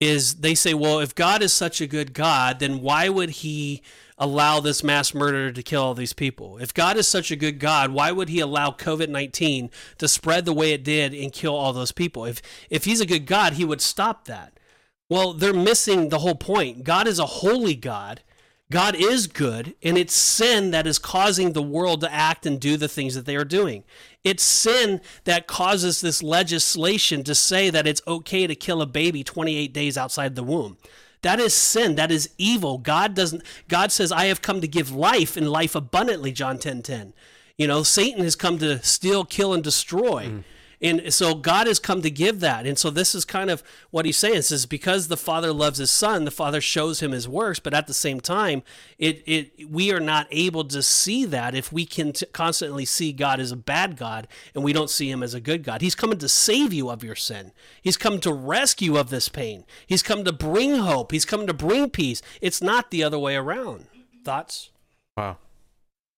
[0.01, 3.83] is they say, well, if God is such a good God, then why would he
[4.23, 6.57] allow this mass murder to kill all these people?
[6.59, 10.53] If God is such a good God, why would he allow COVID-19 to spread the
[10.53, 12.25] way it did and kill all those people?
[12.25, 14.61] If if he's a good God, he would stop that.
[15.11, 16.85] Well, they're missing the whole point.
[16.85, 18.23] God is a holy God.
[18.71, 22.79] God is good, and it's sin that is causing the world to act and do
[22.79, 23.85] the things that they are doing.
[24.25, 29.23] It's sin that causes this legislation to say that it's okay to kill a baby
[29.23, 30.79] 28 days outside the womb.
[31.23, 31.95] That is sin.
[31.95, 32.79] That is evil.
[32.79, 37.13] God doesn't God says I have come to give life and life abundantly, John 10:10.
[37.57, 40.43] You know, Satan has come to steal, kill and destroy.
[40.83, 42.66] And so God has come to give that.
[42.66, 44.37] And so this is kind of what he's saying.
[44.37, 47.73] It says because the Father loves his son, the Father shows him his works, but
[47.73, 48.62] at the same time,
[48.99, 53.12] it it we are not able to see that if we can t- constantly see
[53.12, 55.81] God as a bad God and we don't see him as a good God.
[55.81, 57.53] He's coming to save you of your sin.
[57.81, 59.64] He's come to rescue of this pain.
[59.87, 61.12] He's come to bring hope.
[61.12, 62.23] He's come to bring peace.
[62.40, 63.87] It's not the other way around.
[64.25, 64.71] Thoughts?
[65.16, 65.37] Wow.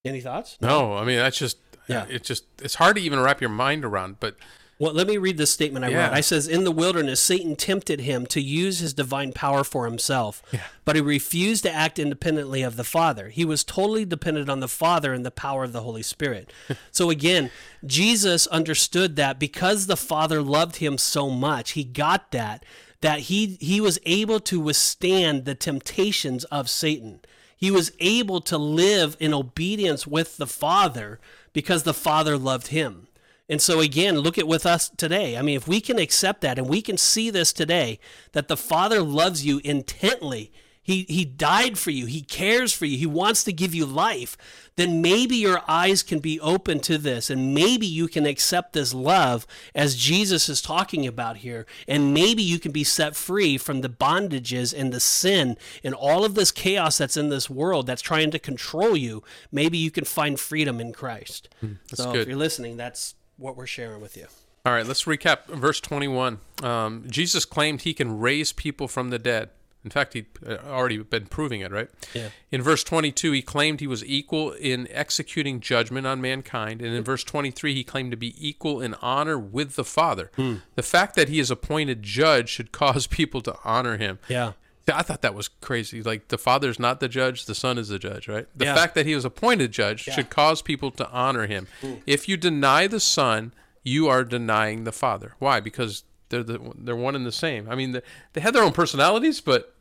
[0.05, 0.59] Any thoughts?
[0.61, 2.07] No, I mean that's just Yeah.
[2.09, 4.21] It's just it's hard to even wrap your mind around.
[4.21, 4.37] But
[4.77, 6.07] Well, let me read this statement I Yeah.
[6.09, 6.13] wrote.
[6.15, 10.43] I says, "In the wilderness, Satan tempted him to use his divine power for himself,
[10.53, 10.63] yeah.
[10.85, 13.29] but he refused to act independently of the Father.
[13.29, 16.53] He was totally dependent on the Father and the power of the Holy Spirit."
[16.91, 17.51] so again,
[17.87, 22.65] Jesus understood that because the Father loved him so much, he got that
[23.01, 27.21] that he he was able to withstand the temptations of Satan.
[27.57, 31.21] He was able to live in obedience with the Father
[31.55, 33.09] because the Father loved him.
[33.49, 35.39] And so again, look at with us today.
[35.39, 37.99] I mean, if we can accept that and we can see this today,
[38.33, 40.53] that the Father loves you intently,
[40.85, 44.37] he he died for you, he cares for you, he wants to give you life,
[44.77, 48.93] then maybe your eyes can be open to this and maybe you can accept this
[48.93, 51.67] love as Jesus is talking about here.
[51.89, 56.25] And maybe you can be set free from the bondages and the sin and all
[56.25, 59.23] of this chaos that's in this world that's trying to control you.
[59.51, 61.49] Maybe you can find freedom in Christ.
[61.95, 62.23] so good.
[62.23, 64.27] if you're listening, that's what we're sharing with you.
[64.67, 66.39] All right, let's recap verse 21.
[66.63, 69.51] Um, Jesus claimed he can raise people from the dead.
[69.85, 71.89] In fact, he'd uh, already been proving it, right?
[72.15, 72.29] Yeah.
[72.51, 76.81] In verse 22, he claimed he was equal in executing judgment on mankind.
[76.81, 80.31] And in verse 23, he claimed to be equal in honor with the Father.
[80.75, 84.19] The fact that he is appointed judge should cause people to honor him.
[84.29, 84.53] Yeah.
[84.93, 86.03] I thought that was crazy.
[86.03, 88.47] Like the father's not the judge, the son is the judge, right?
[88.55, 88.75] The Yeah.
[88.75, 91.69] fact that he was appointed judge should cause people to honor him.
[92.07, 95.37] If you deny the son, you are denying the father.
[95.39, 95.61] Why?
[95.61, 97.67] Because they're the, they're one and the same.
[97.71, 98.03] I mean, the,
[98.35, 99.74] they have their own personalities, but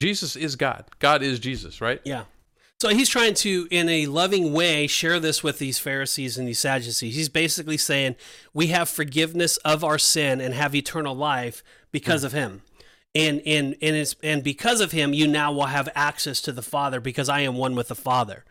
[0.00, 0.84] Jesus is God.
[0.98, 2.00] God is Jesus, right?
[2.04, 2.24] Yeah.
[2.78, 6.58] So he's trying to, in a loving way, share this with these Pharisees and these
[6.58, 7.14] Sadducees.
[7.14, 8.16] He's basically saying,
[8.52, 12.26] We have forgiveness of our sin and have eternal life because hmm.
[12.26, 12.62] of him.
[13.14, 16.60] And, and, and, it's, and because of him, you now will have access to the
[16.60, 18.44] Father because I am one with the Father.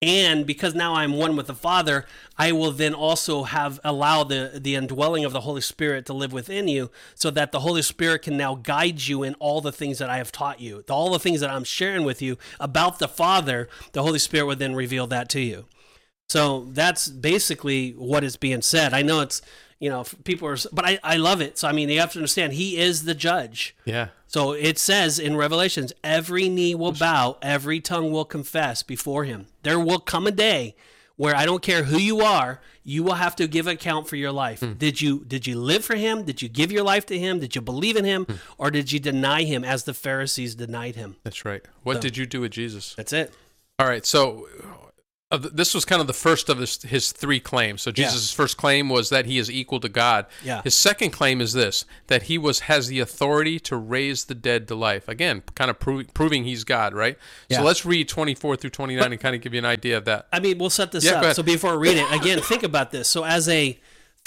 [0.00, 2.06] And because now I'm one with the Father,
[2.36, 6.32] I will then also have allow the the indwelling of the Holy Spirit to live
[6.32, 9.98] within you, so that the Holy Spirit can now guide you in all the things
[9.98, 13.08] that I have taught you, all the things that I'm sharing with you about the
[13.08, 13.68] Father.
[13.90, 15.66] The Holy Spirit would then reveal that to you.
[16.28, 18.94] So that's basically what is being said.
[18.94, 19.42] I know it's
[19.80, 21.58] you know people are, but I I love it.
[21.58, 23.76] So I mean you have to understand He is the judge.
[23.84, 24.08] Yeah.
[24.26, 29.46] So it says in Revelations, every knee will bow, every tongue will confess before him.
[29.62, 30.74] There will come a day
[31.16, 34.32] where I don't care who you are, you will have to give account for your
[34.32, 34.60] life.
[34.60, 34.74] Hmm.
[34.74, 36.24] Did you did you live for him?
[36.24, 37.40] Did you give your life to him?
[37.40, 38.24] Did you believe in him?
[38.24, 38.34] Hmm.
[38.56, 41.16] Or did you deny him as the Pharisees denied him?
[41.24, 41.62] That's right.
[41.82, 42.94] What did you do with Jesus?
[42.94, 43.34] That's it.
[43.80, 44.48] All right, so
[45.36, 47.82] this was kind of the first of his, his three claims.
[47.82, 48.06] So Yeah.
[48.06, 50.24] Jesus' first claim was that he is equal to God.
[50.42, 50.62] Yeah.
[50.62, 54.66] His second claim is this: that he was has the authority to raise the dead
[54.68, 55.06] to life.
[55.06, 57.18] Again, kind of pro- proving he's God, right?
[57.48, 57.58] Yeah.
[57.58, 59.98] So let's read twenty four through twenty nine and kind of give you an idea
[59.98, 60.28] of that.
[60.32, 61.36] I mean, we'll set this Yeah, up.
[61.36, 63.06] So before we read it, again, think about this.
[63.06, 63.78] So as a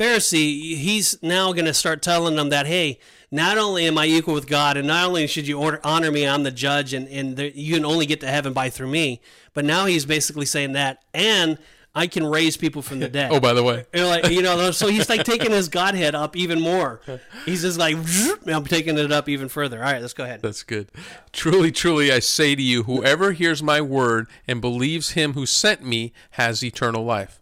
[0.02, 2.98] Pharisee, he's now going to start telling them that, hey,
[3.30, 6.28] not only am I equal with God, and not only should you order, honor me,
[6.28, 9.22] I'm the judge, and, and the, you can only get to heaven by through me,
[9.54, 11.60] but now he's basically saying that, and
[11.94, 13.32] I can raise people from the dead.
[13.32, 16.36] Oh, by the way, You're like, you know, so he's like taking his Godhead up
[16.36, 17.02] even more.
[17.46, 17.96] He's just like,
[18.48, 19.78] I'm taking it up even further.
[19.78, 20.42] All right, let's go ahead.
[20.42, 20.90] That's good.
[21.32, 25.84] Truly, truly, I say to you, whoever hears my word and believes him who sent
[25.84, 27.41] me has eternal life.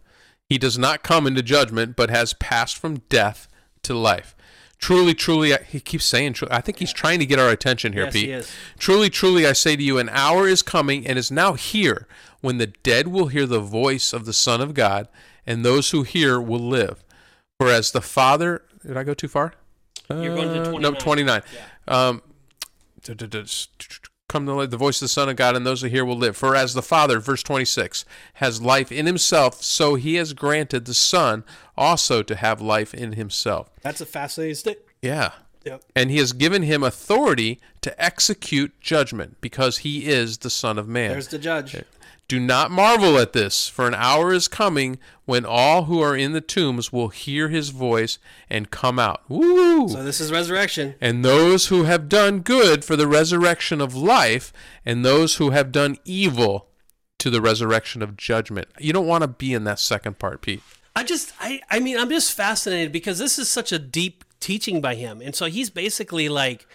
[0.49, 3.47] He does not come into judgment, but has passed from death
[3.83, 4.35] to life.
[4.79, 8.05] Truly, truly, I, he keeps saying, I think he's trying to get our attention here,
[8.05, 8.25] Yes, Pete.
[8.25, 8.51] he is.
[8.79, 12.07] Truly, truly, I say to you, an hour is coming and is now here
[12.41, 15.07] when the dead will hear the voice of the Son of God,
[15.45, 17.03] and those who hear will live.
[17.59, 19.53] For as the Father, did I go too far?
[20.09, 20.81] You're going to Uh, 29.
[20.81, 21.41] No, 29.
[21.89, 22.21] Um,
[23.03, 23.67] d- d- d- s-
[24.29, 26.37] come to the voice of the Son of God, and those who hear will live.
[26.37, 30.93] For as the Father, verse 26, has life in himself, so he has granted the
[30.93, 31.43] Son
[31.77, 33.69] also to have life in himself.
[33.81, 34.87] That's a fascinating stick.
[35.01, 35.31] Yeah.
[35.65, 35.83] Yep.
[35.95, 40.87] And he has given him authority to execute judgment because he is the Son of
[40.87, 41.11] Man.
[41.11, 41.83] There's the judge.
[42.29, 46.31] Do not marvel at this, for an hour is coming when all who are in
[46.31, 48.19] the tombs will hear his voice
[48.51, 49.23] and come out.
[49.27, 49.89] Woo!
[49.89, 50.93] So this is resurrection.
[51.01, 54.53] and those who have done good for the resurrection of life,
[54.85, 56.67] and those who have done evil
[57.17, 58.67] to the resurrection of judgment.
[58.77, 60.61] You don't want to be in that second part, Pete.
[60.95, 64.81] I just, I, I mean, I'm just fascinated because this is such a deep teaching
[64.81, 66.67] by him, and so he's basically like,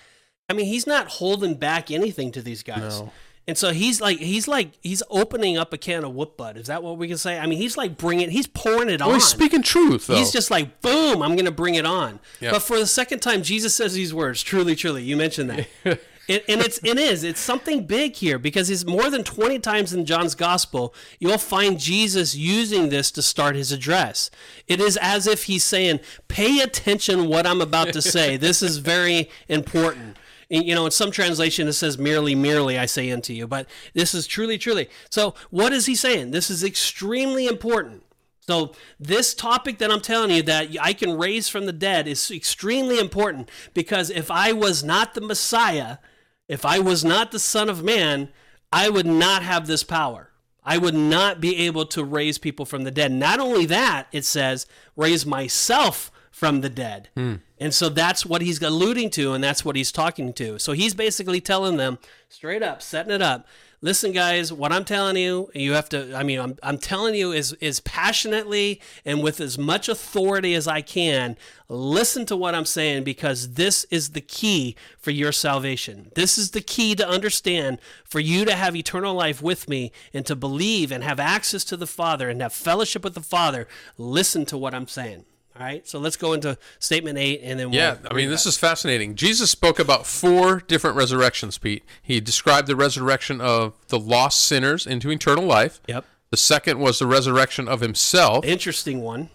[0.50, 3.00] I mean, he's not holding back anything to these guys.
[3.00, 3.12] No.
[3.46, 6.56] And so he's like, he's like, he's opening up a can of whoop bud.
[6.56, 7.38] Is that what we can say?
[7.38, 9.14] I mean, he's like bringing, he's pouring it Oh, on.
[9.14, 10.14] he's speaking truth, though.
[10.16, 12.20] He's just like, boom, I'm going to bring it on.
[12.40, 12.52] Yeah.
[12.52, 15.02] But for the second time, Jesus says these words, truly, truly.
[15.02, 15.50] You mentioned
[15.84, 16.00] that.
[16.26, 19.92] It, and it's it is it's something big here because it's more than 20 times
[19.92, 24.30] in John's gospel you'll find Jesus using this to start his address.
[24.66, 28.38] It is as if he's saying, "Pay attention what I'm about to say.
[28.38, 30.16] This is very important."
[30.62, 34.14] You know, in some translation it says verily, verily I say unto you, but this
[34.14, 34.88] is truly, truly.
[35.10, 36.30] So, what is he saying?
[36.30, 38.02] This is extremely important.
[38.40, 42.30] So, this topic that I'm telling you that I can raise from the dead is
[42.30, 45.98] extremely important because if I was not the Messiah,
[46.46, 48.28] if I was not the Son of Man,
[48.70, 50.30] I would not have this power.
[50.64, 53.12] I would not be able to raise people from the dead.
[53.12, 57.08] Not only that, it says, raise myself from the dead.
[57.14, 57.34] Hmm.
[57.60, 60.58] And so that's what he's alluding to, and that's what he's talking to.
[60.58, 63.46] So he's basically telling them straight up, setting it up.
[63.80, 66.12] Listen, guys, what I'm telling you, you have to.
[66.12, 70.66] I mean, I'm, I'm telling you is is passionately and with as much authority as
[70.66, 71.36] I can.
[71.68, 76.10] Listen to what I'm saying because this is the key for your salvation.
[76.16, 80.26] This is the key to understand for you to have eternal life with me and
[80.26, 83.68] to believe and have access to the Father and have fellowship with the Father.
[83.96, 85.26] Listen to what I'm saying.
[85.58, 88.44] All right, so let's go into statement eight, and then we'll Yeah, I mean, this
[88.44, 89.14] is fascinating.
[89.14, 91.84] Jesus spoke about four different resurrections, Pete.
[92.02, 95.80] He described the resurrection of the lost sinners into eternal life.
[95.86, 98.44] Yep, The second was the resurrection of himself.
[98.44, 99.30] interesting one.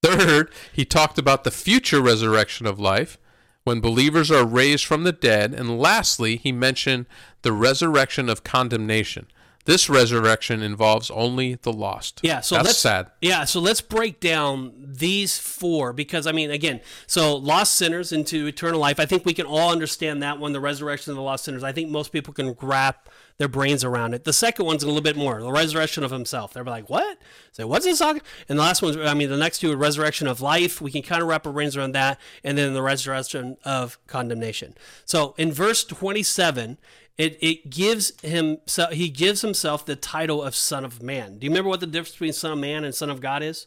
[0.00, 3.18] Third, he talked about the future resurrection of life
[3.64, 5.54] when believers are raised from the dead.
[5.54, 7.06] And lastly, he mentioned
[7.42, 9.26] the resurrection of condemnation.
[9.66, 12.20] This resurrection involves only the lost.
[12.22, 13.10] Yeah, so that's let's sad.
[13.22, 18.46] Yeah, so let's break down these four because I mean, again, so lost sinners into
[18.46, 19.00] eternal life.
[19.00, 21.64] I think we can all understand that one, the resurrection of the lost sinners.
[21.64, 24.24] I think most people can wrap their brains around it.
[24.24, 26.52] The second one's a little bit more the resurrection of himself.
[26.52, 27.18] They're like, what?
[27.52, 28.22] Say, what's this talking?
[28.50, 30.82] And the last one's, I mean, the next two are resurrection of life.
[30.82, 34.74] We can kind of wrap our brains around that, and then the resurrection of condemnation.
[35.06, 36.76] So in verse twenty-seven.
[37.16, 41.38] It, it gives him so he gives himself the title of son of man.
[41.38, 43.66] Do you remember what the difference between son of man and son of God is?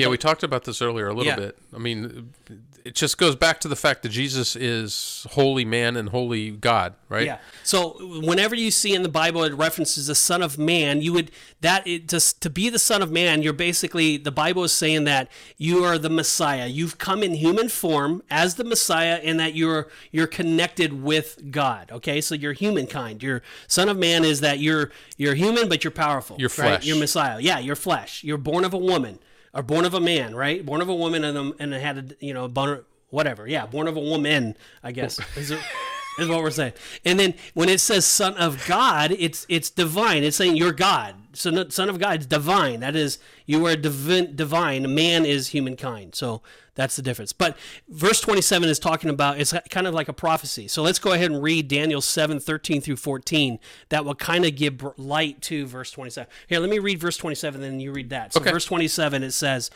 [0.00, 1.36] Yeah, we talked about this earlier a little Yeah.
[1.36, 1.58] bit.
[1.74, 2.30] I mean,
[2.84, 6.94] it just goes back to the fact that Jesus is holy man and holy God,
[7.08, 7.26] right?
[7.26, 7.38] Yeah.
[7.62, 11.30] So whenever you see in the Bible it references the Son of Man, you would
[11.60, 15.04] that it just to be the Son of Man, you're basically the Bible is saying
[15.04, 16.66] that you are the Messiah.
[16.68, 21.90] You've come in human form as the Messiah, and that you're you're connected with God.
[21.92, 23.22] Okay, so you're humankind.
[23.22, 26.36] Your Son of Man is that you're you're human, but you're powerful.
[26.38, 26.54] You're right?
[26.54, 26.86] flesh.
[26.86, 27.40] You're Messiah.
[27.40, 28.24] Yeah, you're flesh.
[28.24, 29.18] You're born of a woman
[29.54, 30.64] or born of a man, right?
[30.64, 33.46] Born of a woman and um, and had a you know born whatever.
[33.46, 34.56] Yeah, born of a woman.
[34.82, 35.60] I guess is, it,
[36.18, 36.72] is what we're saying.
[37.04, 40.22] And then when it says Son of God, it's it's divine.
[40.24, 41.14] It's saying you're God.
[41.32, 42.80] Son, son of God is divine.
[42.80, 44.34] That is you are divine.
[44.36, 44.94] Divine.
[44.94, 46.14] Man is humankind.
[46.14, 46.42] So
[46.74, 47.32] that's the difference.
[47.32, 47.56] But
[47.88, 50.66] verse 27 is talking about, it's kind of like a prophecy.
[50.66, 53.58] So let's go ahead and read Daniel 7, 13 through 14.
[53.90, 56.28] That will kind of give light to verse 27.
[56.46, 58.32] Here, let me read verse 27, then you read that.
[58.32, 58.50] So Okay.
[58.52, 59.70] verse 27, it says,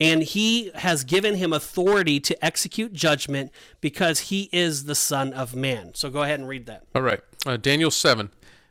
[0.00, 5.56] and he has given him authority to execute judgment because he is the Son of
[5.56, 5.92] Man.
[5.94, 6.84] So go ahead and read that.
[6.94, 7.20] All right.
[7.44, 8.30] Uh, Daniel 7,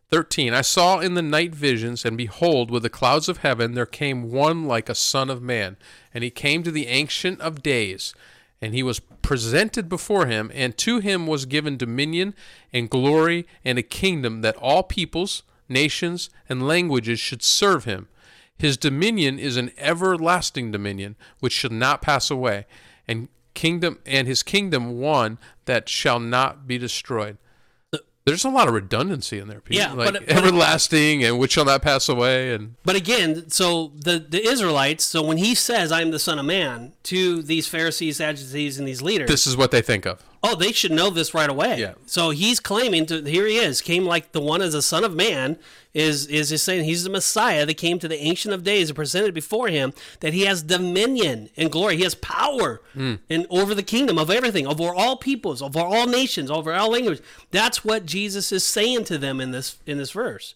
[0.09, 0.53] 13.
[0.53, 4.31] I saw in the night visions, and behold, with the clouds of heaven there came
[4.31, 5.75] one like a son of man.
[6.13, 8.13] And he came to the Ancient of Days,
[8.61, 12.33] and he was presented before him, and to him was given dominion
[12.71, 18.07] and glory and a kingdom that all peoples, nations, and languages should serve him.
[18.57, 22.65] His dominion is an everlasting dominion which shall not pass away,
[23.07, 27.37] and kingdom and his kingdom one that shall not be destroyed.
[28.25, 29.77] There's a lot of redundancy in there, Pete.
[29.77, 33.93] Yeah, like but- but- everlasting and which shall not pass away, and But again, so
[33.95, 38.17] the, the Israelites, so when he says, I'm the Son of Man to these Pharisees,
[38.17, 40.21] Sadducees, and these leaders, this is what they think of.
[40.43, 41.79] Oh, they should know this right away.
[41.79, 41.93] Yeah.
[42.05, 45.15] So he's claiming to, here he is, came like the one as a Son of
[45.15, 45.57] Man,
[45.93, 48.95] is, is just saying he's the Messiah that came to the Ancient of Days and
[48.95, 51.97] presented before him, that he has dominion and glory.
[51.97, 53.15] He has power hmm.
[53.29, 57.25] and over the kingdom of everything, over all peoples, over all nations, over all languages.
[57.51, 60.53] That's what Jesus is saying to them in this in this verse.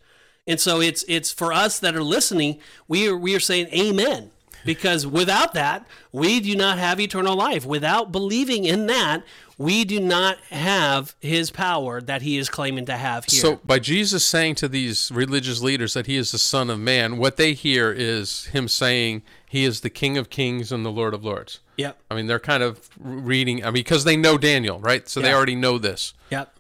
[0.48, 4.32] And so it's it's for us that are listening, we are we are saying amen.
[4.66, 7.66] Because without that, we do not have eternal life.
[7.66, 9.24] Without believing in that,
[9.58, 13.40] we do not have his power that he is claiming to have here.
[13.40, 17.18] So, by Jesus saying to these religious leaders that he is the Son of Man,
[17.18, 21.14] what they hear is him saying he is the King of Kings and the Lord
[21.14, 21.60] of Lords.
[21.78, 21.98] yep.
[22.10, 25.08] I mean, they're kind of reading, I mean, because they know Daniel, right?
[25.08, 26.14] So they already know this.
[26.32, 26.56] Yep.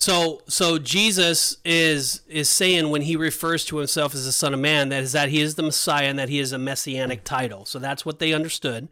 [0.00, 4.60] So so Jesus is is saying when he refers to himself as the Son of
[4.60, 7.64] Man that is that he is the Messiah and that he is a messianic title.
[7.64, 8.88] So that's what they understood.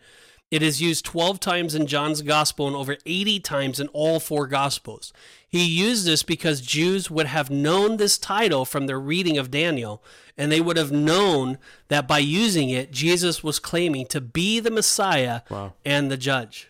[0.51, 4.47] It is used 12 times in John's gospel and over 80 times in all four
[4.47, 5.13] gospels.
[5.49, 10.05] He used this because Jews would have known this title from their reading of Daniel,
[10.39, 14.71] and they would have known that by using it, Jesus was claiming to be the
[14.71, 15.73] Messiah Wow.
[15.85, 16.69] and the judge.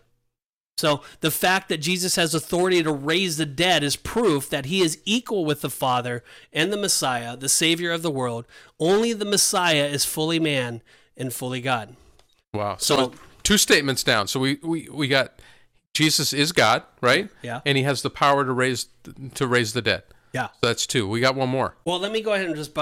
[0.78, 4.82] So the fact that Jesus has authority to raise the dead is proof that he
[4.82, 6.22] is equal with the Father
[6.52, 8.44] and the Messiah, the Savior of the world.
[8.78, 10.82] Only the Messiah is fully man
[11.16, 11.96] and fully God.
[12.52, 12.76] Wow.
[12.78, 13.12] So, So-
[13.42, 14.28] two statements down.
[14.28, 15.40] So we, we, we got
[15.94, 17.30] Jesus is God, right?
[17.40, 17.62] Yeah.
[17.64, 18.88] And he has the power to raise
[19.34, 20.02] to raise the dead.
[20.34, 20.48] Yeah.
[20.48, 21.08] So that's two.
[21.08, 21.74] We got one more.
[21.86, 22.74] Well, let me go ahead and just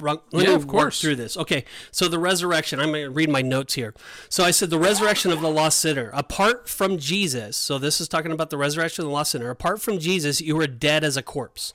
[0.00, 1.00] let Yeah, me of course.
[1.00, 1.36] through this.
[1.36, 2.80] Okay, so the resurrection.
[2.80, 3.94] I'm going to read my notes here.
[4.28, 6.10] So I said the resurrection of the lost sinner.
[6.14, 9.50] Apart from Jesus, so this is talking about the resurrection of the lost sinner.
[9.50, 11.72] Apart from Jesus, you were dead as a corpse.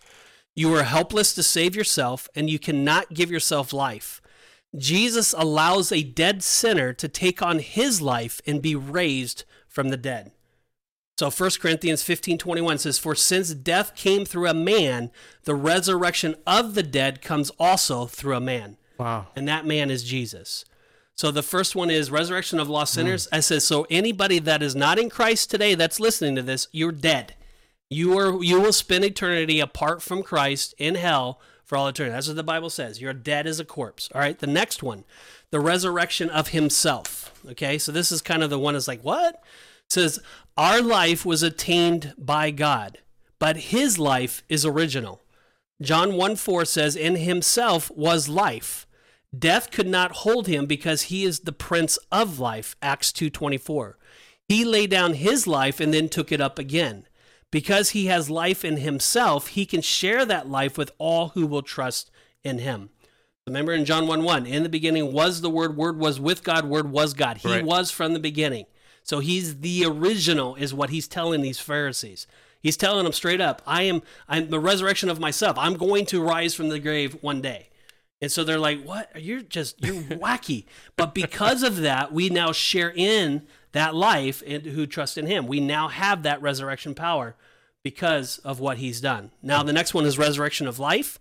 [0.55, 4.21] You were helpless to save yourself, and you cannot give yourself life.
[4.76, 9.97] Jesus allows a dead sinner to take on his life and be raised from the
[9.97, 10.32] dead.
[11.24, 15.09] So 1 Corinthians 15 21 says, For since death came through a man,
[15.45, 18.76] the resurrection of the dead comes also through a man.
[18.97, 19.28] Wow.
[19.34, 20.65] And that man is Jesus.
[21.15, 22.99] So the first one is resurrection of lost hmm.
[22.99, 23.30] sinners.
[23.32, 26.91] I says, so anybody that is not in Christ today that's listening to this, you're
[26.91, 27.36] dead.
[27.89, 32.15] You are you will spend eternity apart from Christ in hell for all eternity.
[32.15, 32.99] That's what the Bible says.
[32.99, 34.09] You're dead as a corpse.
[34.13, 34.38] All right.
[34.38, 35.05] The next one,
[35.51, 37.34] the resurrection of himself.
[37.49, 37.78] Okay.
[37.78, 39.36] So this is kind of the one that's like, what?
[39.86, 40.19] It says,
[40.58, 42.99] Our life was attained by God,
[43.39, 45.22] but his life is original.
[45.82, 48.86] John 1 4 says, In himself was life.
[49.38, 52.76] Death could not hold him because he is the prince of life.
[52.84, 53.95] Acts 2:24.
[54.47, 57.08] He laid down his life and then took it up again.
[57.49, 61.62] Because he has life in himself, he can share that life with all who will
[61.64, 62.12] trust
[62.43, 62.89] in him.
[63.47, 66.66] Remember in John 1 1, in the beginning was the Word, Word was with God,
[66.66, 67.38] Word was God.
[67.38, 67.66] He Right.
[67.66, 68.66] was from the beginning.
[69.04, 72.26] So he's the original, is what he's telling these Pharisees.
[72.60, 75.58] He's telling them straight up, I am I'm the resurrection of myself.
[75.58, 77.70] I'm going to rise from the grave one day.
[78.22, 79.12] And so they're like, "What?
[79.22, 80.64] You're just you're wacky."
[80.95, 85.45] But because of that, we now share in that life and who trust in him.
[85.45, 87.36] We now have that resurrection power
[87.84, 89.32] because of what he's done.
[89.41, 91.20] Now the next one is resurrection of life.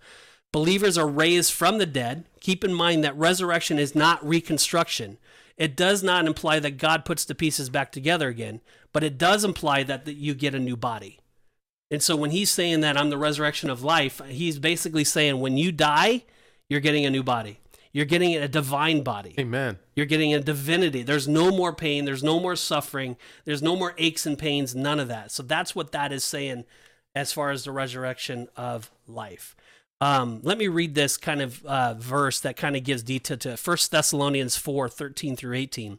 [0.53, 2.25] Believers are raised from the dead.
[2.41, 5.19] Keep in mind that resurrection is not reconstruction.
[5.63, 9.45] It does not imply that God puts the pieces back together again, but it does
[9.45, 11.21] imply that, that you get a new body.
[11.89, 15.57] And so when he's saying that I'm the resurrection of life, he's basically saying when
[15.57, 16.25] you die,
[16.69, 17.61] you're getting a new body.
[17.93, 19.37] You're getting a divine body.
[19.39, 19.79] Amen.
[19.95, 21.05] You're getting a divinity.
[21.05, 22.07] There's no more pain.
[22.07, 23.17] There's no more suffering.
[23.45, 24.75] There's no more aches and pains.
[24.75, 25.31] None of that.
[25.31, 26.65] So that's what that is saying
[27.15, 29.55] as far as the resurrection of life.
[30.03, 33.57] Um, let me read this kind of uh, verse that kind of gives detail to.
[33.57, 35.99] 1 Thessalonians 4 13 through 18 It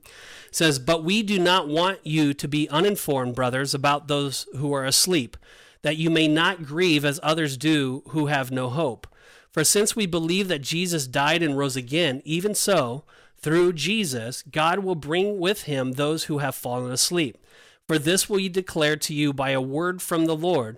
[0.54, 4.84] says, But we do not want you to be uninformed, brothers, about those who are
[4.84, 5.38] asleep,
[5.84, 9.08] that you may not grieve as others do who have no hope.
[9.50, 13.06] For since we believe that Jesus died and rose again, even so,
[13.38, 17.38] through Jesus, God will bring with him those who have fallen asleep.
[17.88, 20.78] For this will ye declare to you by a word from the Lord,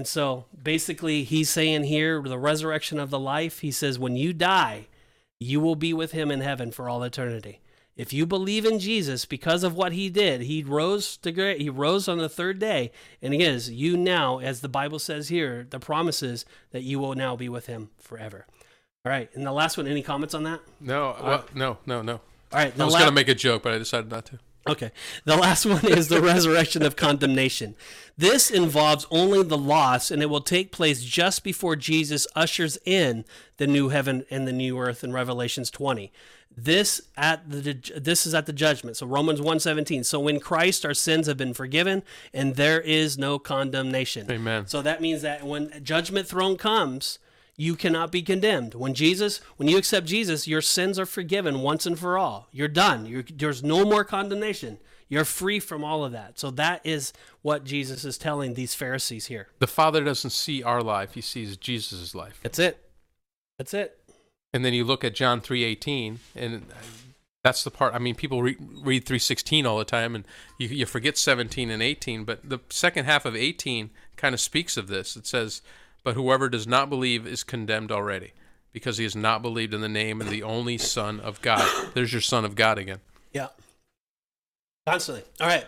[0.00, 4.32] And so basically, he's saying here the resurrection of the life, he says, when you
[4.32, 4.86] die,
[5.38, 7.60] you will be with him in heaven for all eternity.
[7.96, 12.08] If you believe in Jesus because of what he did, he rose to he rose
[12.08, 15.78] on the third day, and he is you now, as the Bible says here, the
[15.78, 18.46] promises that you will now be with him forever.
[19.04, 19.86] All right, and the last one.
[19.86, 20.60] Any comments on that?
[20.80, 22.14] No, uh, well, no, no, no.
[22.14, 22.20] All
[22.54, 24.38] right, I was la- gonna make a joke, but I decided not to.
[24.68, 24.92] Okay.
[25.24, 27.74] The last one is the resurrection of condemnation.
[28.16, 33.24] This involves only the loss, and it will take place just before Jesus ushers in
[33.56, 36.12] the new heaven and the new earth in Revelations 20.
[36.56, 38.96] This at the this is at the judgment.
[38.96, 40.04] So Romans 1:17.
[40.04, 42.02] So in Christ our sins have been forgiven
[42.34, 44.30] and there is no condemnation.
[44.30, 44.66] Amen.
[44.66, 47.20] So that means that when judgment throne comes,
[47.60, 48.72] you cannot be condemned.
[48.72, 52.48] When Jesus, when you accept Jesus, your sins are forgiven once and for all.
[52.52, 53.04] You're done.
[53.04, 54.78] You're, there's no more condemnation.
[55.10, 56.38] You're free from all of that.
[56.38, 59.48] So that is what Jesus is telling these Pharisees here.
[59.58, 62.40] The Father doesn't see our life; He sees Jesus' life.
[62.42, 62.82] That's it.
[63.58, 63.98] That's it.
[64.54, 66.64] And then you look at John three eighteen, and
[67.44, 67.94] That's the part.
[67.94, 70.26] I mean, people re- read 316 all the time, and
[70.58, 72.24] you, you forget 17 and 18.
[72.24, 75.16] But the second half of 18 kind of speaks of this.
[75.16, 75.62] It says,
[76.02, 78.32] "But whoever does not believe is condemned already,
[78.72, 82.12] because he has not believed in the name of the only Son of God." There's
[82.12, 83.00] your Son of God again.
[83.32, 83.48] Yeah.
[84.86, 85.24] Constantly.
[85.40, 85.66] All right.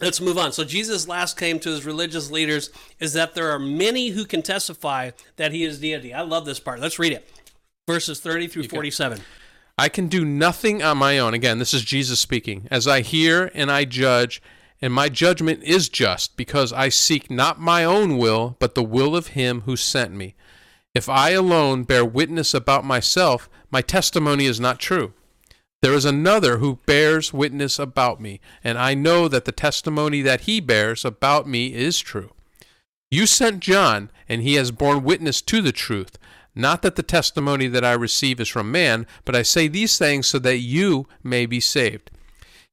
[0.00, 0.52] Let's move on.
[0.52, 4.42] So Jesus' last came to his religious leaders is that there are many who can
[4.42, 6.12] testify that he is deity.
[6.12, 6.80] I love this part.
[6.80, 7.28] Let's read it.
[7.86, 9.20] Verses 30 through 47.
[9.78, 11.34] I can do nothing on my own.
[11.34, 12.66] Again, this is Jesus speaking.
[12.70, 14.42] As I hear and I judge,
[14.82, 19.14] and my judgment is just, because I seek not my own will, but the will
[19.14, 20.34] of him who sent me.
[20.92, 25.14] If I alone bear witness about myself, my testimony is not true.
[25.80, 30.42] There is another who bears witness about me, and I know that the testimony that
[30.42, 32.32] he bears about me is true.
[33.10, 36.18] You sent John, and he has borne witness to the truth.
[36.54, 40.26] Not that the testimony that I receive is from man, but I say these things
[40.26, 42.10] so that you may be saved.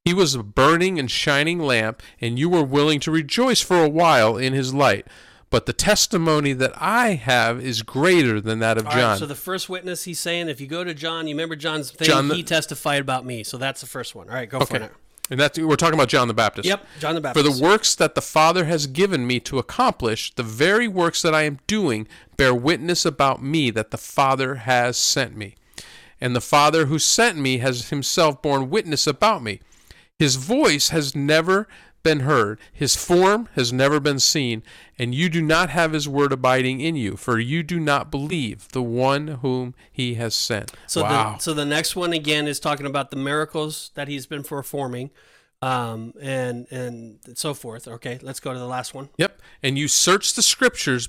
[0.04, 3.88] He was a burning and shining lamp, and you were willing to rejoice for a
[3.88, 5.06] while in his light.
[5.50, 9.10] But the testimony that I have is greater than that of All John.
[9.10, 11.90] right, so the first witness he's saying, if you go to John, you remember John's
[11.90, 13.42] thing, John the- he testified about me.
[13.42, 14.28] So that's the first one.
[14.28, 14.84] All right, go for okay.
[14.86, 14.92] it.
[15.28, 16.66] And that's we're talking about John the Baptist.
[16.66, 17.46] Yep, John the Baptist.
[17.46, 21.34] For the works that the Father has given me to accomplish, the very works that
[21.34, 25.56] I am doing, bear witness about me that the Father has sent me.
[26.20, 29.60] And the Father who sent me has himself borne witness about me.
[30.20, 31.66] His voice has never
[32.02, 34.62] been heard, his form has never been seen,
[34.98, 38.68] and you do not have his word abiding in you, for you do not believe
[38.72, 40.72] the one whom he has sent.
[40.86, 41.36] So wow.
[41.36, 45.10] the so the next one again is talking about the miracles that he's been performing,
[45.62, 47.88] um, and and so forth.
[47.88, 49.08] Okay, let's go to the last one.
[49.16, 49.40] Yep.
[49.62, 51.08] And you search the scriptures.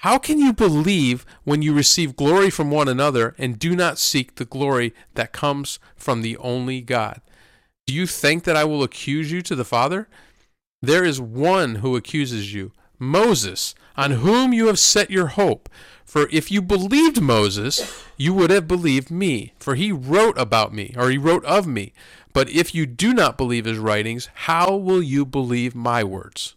[0.00, 4.36] How can you believe when you receive glory from one another and do not seek
[4.36, 7.20] the glory that comes from the only God?
[7.86, 10.08] Do you think that I will accuse you to the Father?
[10.80, 15.68] There is one who accuses you, Moses, on whom you have set your hope.
[16.06, 20.94] For if you believed Moses, you would have believed me, for he wrote about me,
[20.96, 21.92] or he wrote of me.
[22.32, 26.54] But if you do not believe his writings, how will you believe my words?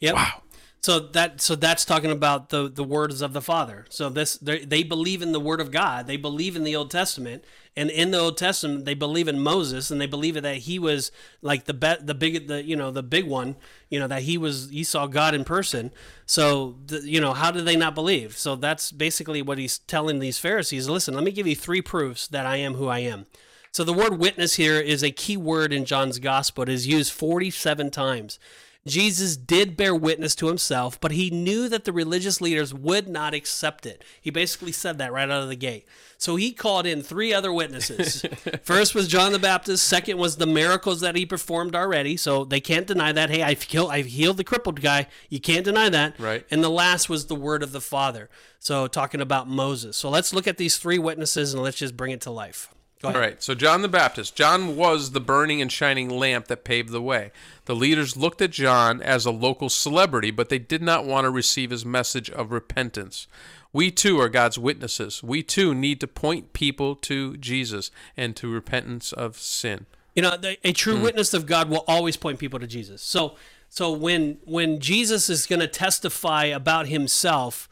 [0.00, 0.16] Yep.
[0.16, 0.41] Wow.
[0.82, 3.86] So that so that's talking about the the words of the Father.
[3.88, 6.08] So this they believe in the Word of God.
[6.08, 7.44] They believe in the Old Testament,
[7.76, 11.12] and in the Old Testament they believe in Moses, and they believe that he was
[11.40, 13.54] like the be, the big the you know the big one.
[13.90, 15.92] You know that he was he saw God in person.
[16.26, 18.36] So the, you know how do they not believe?
[18.36, 20.88] So that's basically what he's telling these Pharisees.
[20.88, 23.26] Listen, let me give you three proofs that I am who I am.
[23.70, 26.64] So the word witness here is a key word in John's gospel.
[26.64, 28.40] It is used 47 times.
[28.86, 33.32] Jesus did bear witness to himself, but he knew that the religious leaders would not
[33.32, 34.02] accept it.
[34.20, 35.86] He basically said that right out of the gate.
[36.18, 38.24] So he called in three other witnesses.
[38.62, 39.86] First was John the Baptist.
[39.86, 42.16] Second was the miracles that he performed already.
[42.16, 43.30] So they can't deny that.
[43.30, 45.06] Hey, I've healed, I've healed the crippled guy.
[45.28, 46.18] You can't deny that.
[46.18, 46.44] Right.
[46.50, 48.30] And the last was the word of the Father.
[48.58, 49.96] So talking about Moses.
[49.96, 52.72] So let's look at these three witnesses and let's just bring it to life.
[53.04, 54.36] All right, so John the Baptist.
[54.36, 57.32] John was the burning and shining lamp that paved the way.
[57.64, 61.30] The leaders looked at John as a local celebrity, but they did not want to
[61.30, 63.26] receive his message of repentance.
[63.72, 65.22] We too are God's witnesses.
[65.22, 69.86] We too need to point people to Jesus and to repentance of sin.
[70.14, 71.02] You know, a true Hmm.
[71.02, 73.02] witness of God will always point people to Jesus.
[73.02, 73.34] So,
[73.68, 77.68] so when when Jesus is going to testify about himself,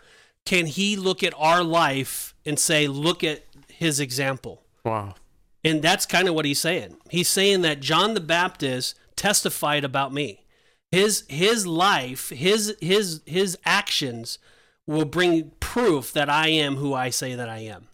[0.47, 4.63] can he look at our life and say, "Look at his example"?
[4.83, 5.17] Wow.
[5.65, 6.97] And that's kind of what he's saying.
[7.11, 10.47] He's saying that John the Baptist testified about me.
[10.91, 14.39] His his life, his his his actions
[14.87, 17.89] will bring proof that I am who I say that I am.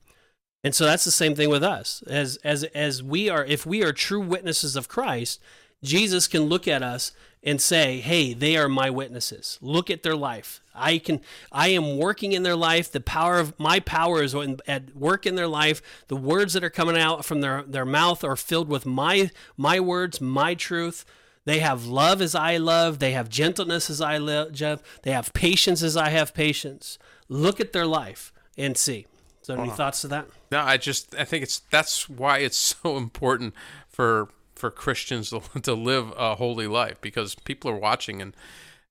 [0.65, 2.03] And so that's the same thing with us.
[2.07, 5.41] As as as we are if we are true witnesses of Christ,
[5.83, 7.13] Jesus can look at us
[7.43, 9.59] and say, "Hey, they are my witnesses.
[9.61, 10.61] Look at their life.
[10.75, 11.21] I can
[11.53, 12.91] I am working in their life.
[12.91, 14.35] The power of my power is
[14.67, 15.81] at work in their life.
[16.09, 19.81] The words that are coming out from their their mouth are filled with my my
[19.81, 21.05] words, my truth."
[21.47, 22.99] They have love as I love.
[22.99, 24.59] They have gentleness as I love.
[25.03, 26.99] They have patience as I have patience.
[27.29, 29.07] Look at their life and see.
[29.43, 29.77] So, any uh-huh.
[29.77, 30.27] thoughts to that?
[30.51, 33.55] No, I just I think it's that's why it's so important
[33.89, 38.35] for for Christians to, to live a holy life because people are watching and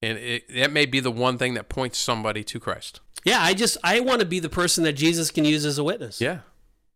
[0.02, 3.00] and it, that may be the one thing that points somebody to Christ.
[3.24, 5.84] Yeah, I just I want to be the person that Jesus can use as a
[5.84, 6.22] witness.
[6.22, 6.40] Yeah.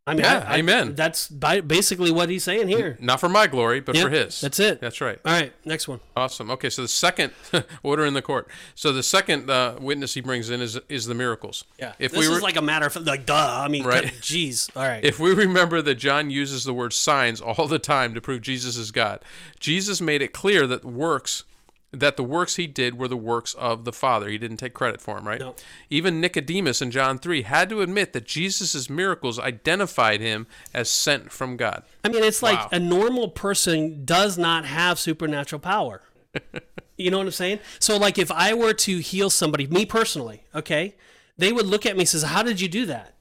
[0.09, 0.95] I mean, Yeah, I- I- amen.
[0.95, 2.97] That's basically what he's saying here.
[2.99, 4.41] Not for my glory, but Yeah, for his.
[4.41, 4.81] That's it.
[4.81, 5.19] That's right.
[5.23, 5.99] All right, next one.
[6.15, 6.49] Awesome.
[6.51, 7.31] Okay, so the second
[7.83, 8.47] order in the court.
[8.75, 11.63] So the second uh, witness he brings in is is the miracles.
[11.77, 13.33] Yeah, If this we is were, like a matter of like, duh.
[13.63, 14.05] I mean, Right.
[14.21, 14.69] jeez.
[14.75, 15.03] All right.
[15.03, 18.77] if we remember that John uses the word signs all the time to prove Jesus
[18.77, 19.19] is God,
[19.59, 21.43] Jesus made it clear that works
[21.91, 24.29] that the works he did were the works of the Father.
[24.29, 25.39] He didn't take credit for them, right?
[25.39, 25.55] No.
[25.89, 31.31] Even Nicodemus in John 3 had to admit that Jesus' miracles identified him as sent
[31.31, 31.83] from God.
[32.03, 32.69] I mean, it's like Wow.
[32.73, 36.03] a normal person does not have supernatural power.
[36.97, 37.59] you know what I'm saying?
[37.79, 40.95] So, like, if I were to heal somebody, me personally, okay,
[41.37, 43.15] they would look at me and says, "How did you do that?"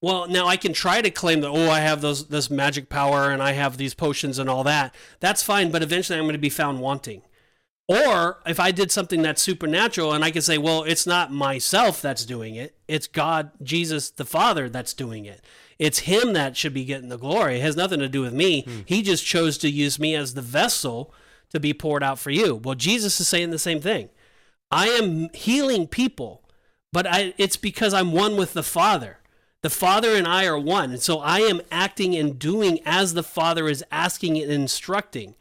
[0.00, 3.30] Well, now I can try to claim that, oh, I have those this magic power
[3.30, 4.94] and I have these potions and all that.
[5.20, 7.22] That's fine, but eventually I'm going to be found wanting.
[7.86, 12.00] Or if I did something that's supernatural and I can say, well, it's not myself
[12.00, 15.42] that's doing it, it's God, Jesus, the Father that's doing it.
[15.78, 17.56] It's Him that should be getting the glory.
[17.56, 18.62] It has nothing to do with me.
[18.62, 18.80] Hmm.
[18.86, 21.12] He just chose to use me as the vessel
[21.50, 22.54] to be poured out for you.
[22.56, 24.08] Well, Jesus is saying the same thing.
[24.70, 26.42] I am healing people,
[26.92, 29.18] but I, it's because I'm one with the Father.
[29.62, 30.90] The Father and I are one.
[30.90, 35.34] And so I am acting and doing as the Father is asking and instructing.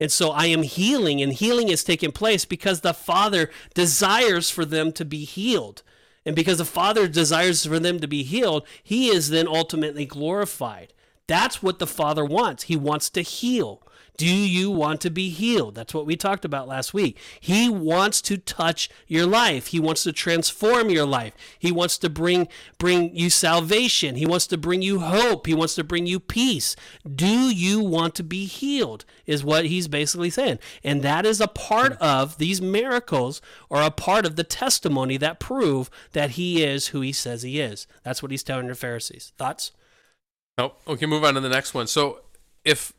[0.00, 4.64] And so I am healing, and healing is taking place because the Father desires for
[4.64, 5.82] them to be healed.
[6.24, 10.94] And because the Father desires for them to be healed, He is then ultimately glorified.
[11.26, 12.64] That's what the Father wants.
[12.64, 13.82] He wants to heal.
[14.20, 15.74] Do you want to be healed?
[15.74, 17.16] That's what we talked about last week.
[17.40, 19.68] He wants to touch your life.
[19.68, 21.32] He wants to transform your life.
[21.58, 22.46] He wants to bring
[22.76, 24.16] bring you salvation.
[24.16, 25.46] He wants to bring you hope.
[25.46, 26.76] He wants to bring you peace.
[27.10, 29.06] Do you want to be healed?
[29.24, 30.58] Is what he's basically saying.
[30.84, 33.40] And that is a part of these miracles
[33.70, 37.58] or a part of the testimony that prove that he is who he says he
[37.58, 37.86] is.
[38.02, 39.32] That's what he's telling the Pharisees.
[39.38, 39.72] Thoughts?
[40.58, 40.78] Nope.
[40.86, 41.86] We can move on to the next one.
[41.86, 42.20] So
[42.66, 42.92] if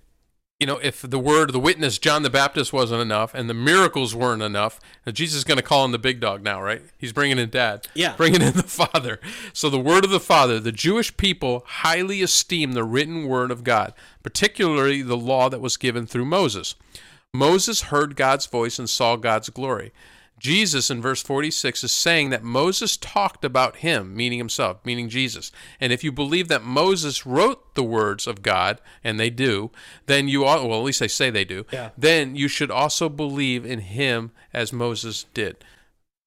[0.61, 4.13] you know, if the word, the witness, John the Baptist wasn't enough, and the miracles
[4.13, 4.79] weren't enough,
[5.11, 6.83] Jesus is going to call in the big dog now, right?
[6.99, 7.87] He's bringing in Dad.
[7.95, 8.15] Yeah.
[8.15, 9.19] Bringing in the Father.
[9.53, 13.63] So the word of the Father, the Jewish people highly esteem the written word of
[13.63, 16.75] God, particularly the law that was given through Moses.
[17.33, 19.91] Moses heard God's voice and saw God's glory.
[20.41, 25.51] Jesus in verse 46 is saying that Moses talked about him, meaning himself, meaning Jesus.
[25.79, 29.69] And if you believe that Moses wrote the words of God, and they do,
[30.07, 31.91] then you all, well, at least they say they do, Yeah.
[31.95, 35.57] then you should also believe in him as Moses did.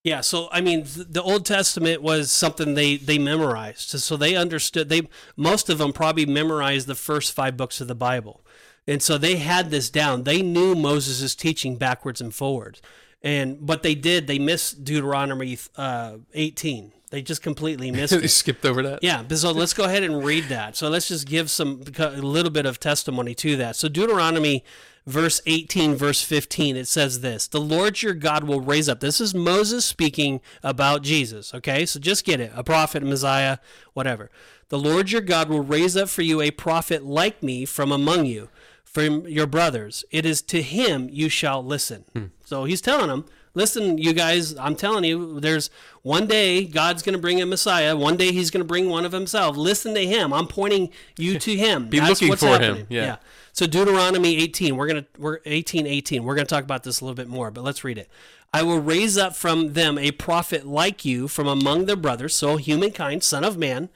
[0.05, 4.87] Yeah, so I mean, the Old Testament was something they they memorized, so they understood.
[4.87, 8.45] They most of them probably memorized the first five books of the Bible,
[8.87, 10.23] and so they had this down.
[10.23, 12.83] They knew Moses' teaching backwards and forwards,
[13.25, 16.93] and but they did they missed Deuteronomy uh, eighteen.
[17.09, 18.29] They just completely missed He it.
[18.29, 18.99] skipped over that.
[19.03, 20.75] Yeah, so let's go ahead and read that.
[20.77, 23.75] So let's just give some a little bit of testimony to that.
[23.75, 24.63] So Deuteronomy
[25.07, 29.19] verse 18 verse 15 it says this, "The Lord your God will raise up." This
[29.19, 31.85] is Moses speaking about Jesus, okay?
[31.85, 32.51] So just get it.
[32.55, 33.57] A prophet, Messiah,
[33.93, 34.29] whatever.
[34.69, 38.25] "The Lord your God will raise up for you a prophet like me from among
[38.25, 38.49] you,
[38.95, 40.03] from your brothers.
[40.09, 42.25] It is to him you shall listen." Hmm.
[42.43, 43.25] So he's telling them
[43.55, 45.69] Listen, you guys, I'm telling you, there's
[46.01, 47.95] one day God's going to bring a Messiah.
[47.95, 49.55] One day He's going to bring one of Himself.
[49.55, 50.33] Listen to Him.
[50.33, 51.87] I'm pointing you to Him.
[51.87, 52.61] Be That's looking what's for him.
[52.61, 52.87] happening.
[52.89, 53.17] Yeah.
[53.53, 54.75] So Deuteronomy 18.
[54.75, 56.25] We're gonna we're 18 18.
[56.25, 58.09] We're gonna talk about this a little bit more, but let's read it.
[58.53, 62.57] I will raise up from them a prophet like you from among their brothers, so
[62.57, 63.87] humankind, son of man,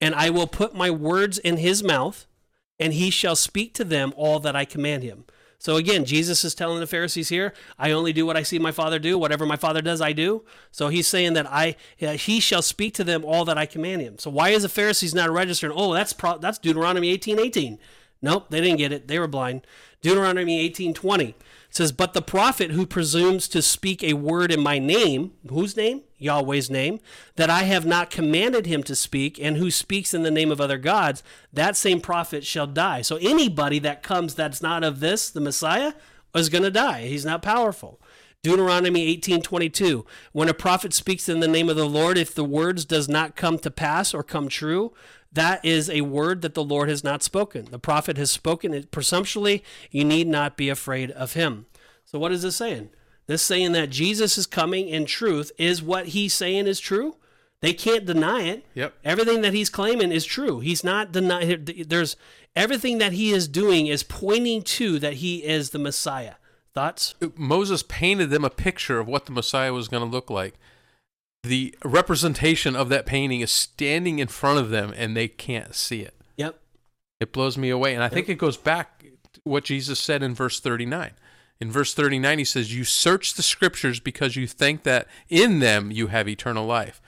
[0.00, 2.26] and I will put my words in his mouth,
[2.78, 5.24] and he shall speak to them all that I command him.
[5.58, 8.70] So again, Jesus is telling the Pharisees here, I only do what I see my
[8.70, 9.16] Father do.
[9.16, 10.44] Whatever my Father does, I do.
[10.70, 14.02] So he's saying that I uh, he shall speak to them all that I command
[14.02, 14.18] him.
[14.18, 15.72] So why is the Pharisees not registering?
[15.74, 17.78] Oh, that's pro- that's Deuteronomy 18, 18.
[18.20, 19.08] Nope, they didn't get it.
[19.08, 19.66] They were blind.
[20.02, 20.92] Deuteronomy 18,
[21.74, 25.76] 20 says, But the prophet who presumes to speak a word in my name, whose
[25.76, 26.02] name?
[26.18, 27.00] Yahweh's name,
[27.36, 30.60] that I have not commanded him to speak, and who speaks in the name of
[30.60, 31.22] other gods,
[31.52, 33.02] that same prophet shall die.
[33.02, 35.92] So anybody that comes that's not of this, the Messiah,
[36.34, 37.02] is going to die.
[37.06, 38.00] He's not powerful.
[38.44, 42.84] Deuteronomy 18:22 When a prophet speaks in the name of the Lord if the words
[42.84, 44.92] does not come to pass or come true
[45.32, 47.66] that is a word that the Lord has not spoken.
[47.70, 49.64] The prophet has spoken it presumptuously.
[49.90, 51.66] You need not be afraid of him.
[52.04, 52.90] So what is this saying?
[53.26, 57.16] This saying that Jesus is coming in truth is what he's saying is true.
[57.62, 58.64] They can't deny it.
[58.74, 58.94] Yep.
[59.04, 60.60] Everything that he's claiming is true.
[60.60, 61.64] He's not denying.
[61.88, 62.16] There's
[62.54, 66.34] everything that he is doing is pointing to that he is the Messiah.
[66.74, 67.14] Thoughts?
[67.22, 70.54] Uh, Moses painted them a picture of what the Messiah was going to look like.
[71.42, 76.00] The representation of that painting is standing in front of them and they can't see
[76.00, 76.14] it.
[76.36, 76.58] Yep.
[77.20, 77.94] It blows me away.
[77.94, 79.04] And I think it goes back
[79.34, 81.12] to what Jesus said in verse 39.
[81.60, 85.90] In verse 39, he says, You search the scriptures because you think that in them
[85.90, 87.00] you have eternal life.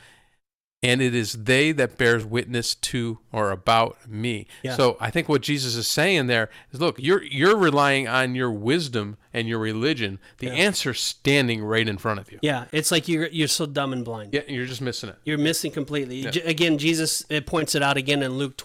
[0.82, 4.46] And it is they that bears witness to or about me.
[4.62, 4.76] Yeah.
[4.76, 8.52] So I think what Jesus is saying there is look, you're you're relying on your
[8.52, 10.18] wisdom and your religion.
[10.38, 12.38] The answer's standing right in front of you.
[12.42, 12.66] Yeah.
[12.72, 14.34] It's like you're you're so dumb and blind.
[14.34, 15.16] Yeah, you're just missing it.
[15.24, 16.22] You're missing completely.
[16.22, 18.56] J- Again, Jesus it points it out again in Luke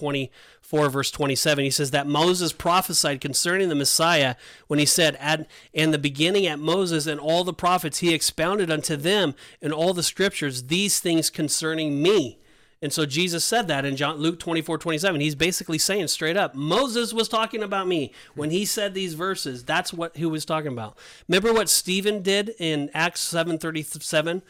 [0.72, 1.66] 24, verse 27.
[1.66, 4.36] He says that Moses prophesied concerning the Messiah
[4.68, 8.72] when he said, at, In the beginning at Moses and all the prophets, he expounded
[8.72, 12.40] unto them in all the scriptures these things concerning me.
[12.82, 15.20] And so Jesus said that in John Luke 24, 27.
[15.20, 18.14] He's basically saying straight up, Moses was talking about me.
[18.34, 20.98] When he said these verses, that's what he was talking about.
[21.28, 24.42] Remember what Stephen did in Acts 737?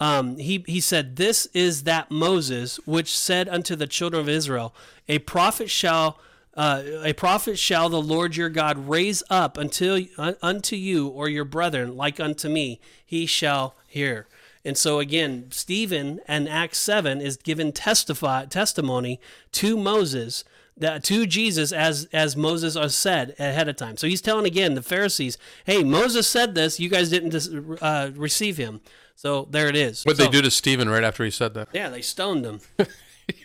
[0.00, 4.74] Um, he, he said, This is that Moses which said unto the children of Israel,
[5.08, 6.18] A prophet shall
[6.54, 11.28] uh, a prophet shall the Lord your God raise up until un, unto you or
[11.28, 14.26] your brethren like unto me, he shall hear.
[14.64, 19.20] And so again, Stephen and Acts seven is given testify testimony
[19.52, 20.44] to Moses
[20.80, 23.96] to Jesus as as Moses said ahead of time.
[23.96, 26.80] So he's telling again the Pharisees, "Hey, Moses said this.
[26.80, 27.34] You guys didn't
[27.82, 28.80] uh, receive him."
[29.14, 30.04] So there it is.
[30.04, 31.68] What so, they do to Stephen right after he said that?
[31.72, 32.60] Yeah, they stoned him.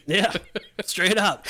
[0.05, 0.31] yeah,
[0.85, 1.45] straight up.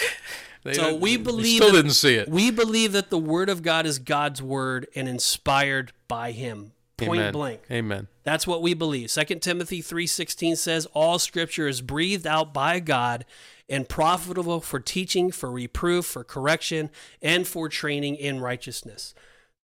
[0.63, 2.27] They So we believe still that- didn't see it.
[2.27, 6.71] We believe that the word of God is God's word and inspired by him.
[6.97, 7.33] Point Amen.
[7.33, 7.61] blank.
[7.69, 8.07] Amen.
[8.23, 9.11] That's what we believe.
[9.11, 13.25] 2 Timothy 3:16 says all scripture is breathed out by God
[13.67, 16.89] and profitable for teaching, for reproof, for correction,
[17.21, 19.13] and for training in righteousness.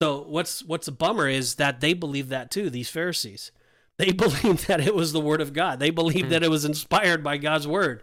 [0.01, 3.51] So what's what's a bummer is that they believe that too, these Pharisees.
[3.97, 5.79] They believe that it was the word of God.
[5.79, 6.31] They believe hmm.
[6.31, 8.01] that it was inspired by God's word,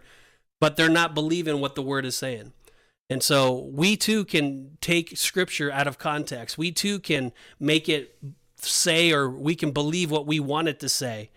[0.61, 2.53] but they're not believing what the word is saying.
[3.09, 6.57] And so we too can take scripture out of context.
[6.57, 8.15] We too can make it
[8.57, 11.31] say or we can believe what we want it to say.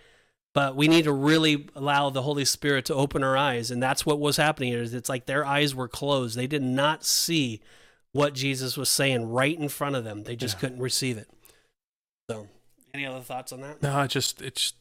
[0.55, 3.71] But we need to really allow the Holy Spirit to open our eyes.
[3.71, 4.83] And that's what was happening here.
[4.83, 6.37] Is it's like their eyes were closed.
[6.37, 7.61] They did not see
[8.13, 10.25] what Jesus was saying right in front of them.
[10.25, 11.29] They just couldn't receive it.
[12.31, 12.49] So
[12.93, 13.83] any other thoughts on that?
[13.83, 14.75] No, it just it's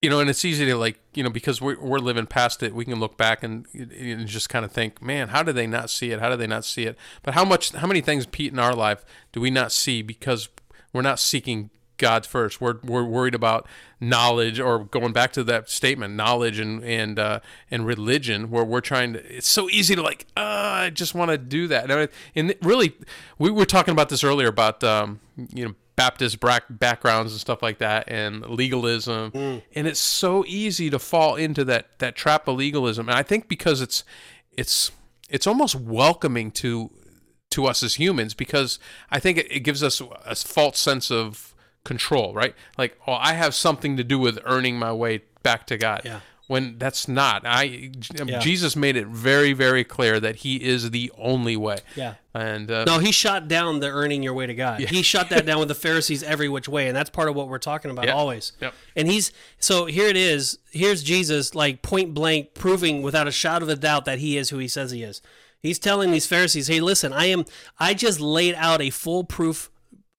[0.00, 2.74] you know, and it's easy to like you know because we're we're living past it.
[2.74, 5.90] We can look back and, and just kind of think, man, how did they not
[5.90, 6.20] see it?
[6.20, 6.96] How did they not see it?
[7.22, 10.48] But how much, how many things, Pete, in our life do we not see because
[10.92, 12.60] we're not seeking God first?
[12.60, 13.66] We're we're worried about
[14.00, 17.40] knowledge, or going back to that statement, knowledge and and uh,
[17.70, 19.36] and religion, where we're trying to.
[19.36, 21.90] It's so easy to like, uh, I just want to do that.
[21.90, 22.94] And, I- and really,
[23.38, 25.20] we were talking about this earlier about um,
[25.54, 25.74] you know.
[25.96, 31.34] Baptist bra- backgrounds and stuff like that, and legalism, and it's so easy to fall
[31.34, 33.08] into that that trap of legalism.
[33.08, 34.04] And I think because it's
[34.56, 34.92] it's
[35.28, 36.92] it's almost welcoming to
[37.50, 38.78] to us as humans because
[39.10, 41.47] I think it, it gives us a false sense of
[41.88, 42.54] control, right?
[42.76, 46.02] Like, oh, I have something to do with earning my way back to God.
[46.04, 46.20] Yeah.
[46.46, 47.90] When that's not, I
[48.24, 48.38] Yeah.
[48.38, 51.78] Jesus made it very, very clear that He is the only way.
[51.94, 52.14] Yeah.
[52.32, 54.80] And uh, No, he shot down the earning your way to God.
[54.80, 57.48] He shot that down with the Pharisees every which way, and that's part of what
[57.48, 58.14] we're talking about Yep.
[58.14, 58.52] always.
[58.62, 58.72] Yep.
[58.96, 60.58] And he's so here it is.
[60.70, 64.48] Here's Jesus, like point blank, proving without a shadow of a doubt that he is
[64.50, 65.20] who he says he is.
[65.60, 67.44] He's telling these Pharisees, "Hey, listen, I am.
[67.78, 69.70] I just laid out a foolproof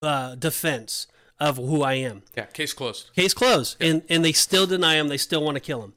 [0.03, 1.07] uh, defense
[1.39, 2.23] of who I am.
[2.35, 3.11] yeah, case closed.
[3.15, 3.77] Case closed.
[3.81, 5.07] And and they still deny him.
[5.07, 5.93] They still want to kill him.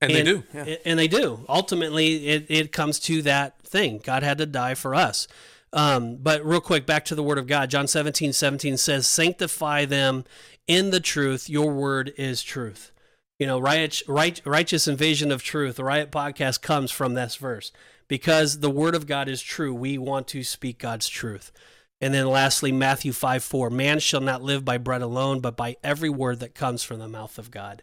[0.00, 0.42] And, they do.
[0.52, 0.76] Yeah.
[0.84, 1.44] And they do.
[1.48, 4.00] Ultimately, it, it comes to that thing.
[4.04, 5.26] God had to die for us.
[5.72, 7.70] Um, but real quick, back to the word of God.
[7.70, 10.24] John 17, 17 says, Sanctify them
[10.66, 11.48] in the truth.
[11.48, 12.92] Your word is truth.
[13.38, 15.76] You know, right, right, righteous invasion of truth.
[15.76, 17.72] The Riot podcast comes from this verse
[18.08, 19.74] because the word of God is true.
[19.74, 21.52] We want to speak God's truth.
[22.00, 25.76] And then lastly, Matthew 5 4 Man shall not live by bread alone, but by
[25.82, 27.82] every word that comes from the mouth of God.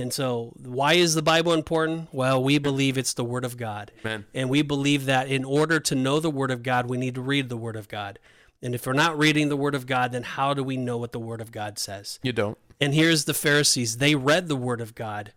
[0.00, 2.08] And so, why is the Bible important?
[2.12, 3.92] Well, we believe it's the Word of God.
[4.04, 4.24] Amen.
[4.34, 7.20] And we believe that in order to know the Word of God, we need to
[7.20, 8.18] read the Word of God.
[8.62, 11.12] And if we're not reading the Word of God, then how do we know what
[11.12, 12.18] the Word of God says?
[12.22, 12.58] You don't.
[12.80, 15.32] And here's the Pharisees they read the Word of God,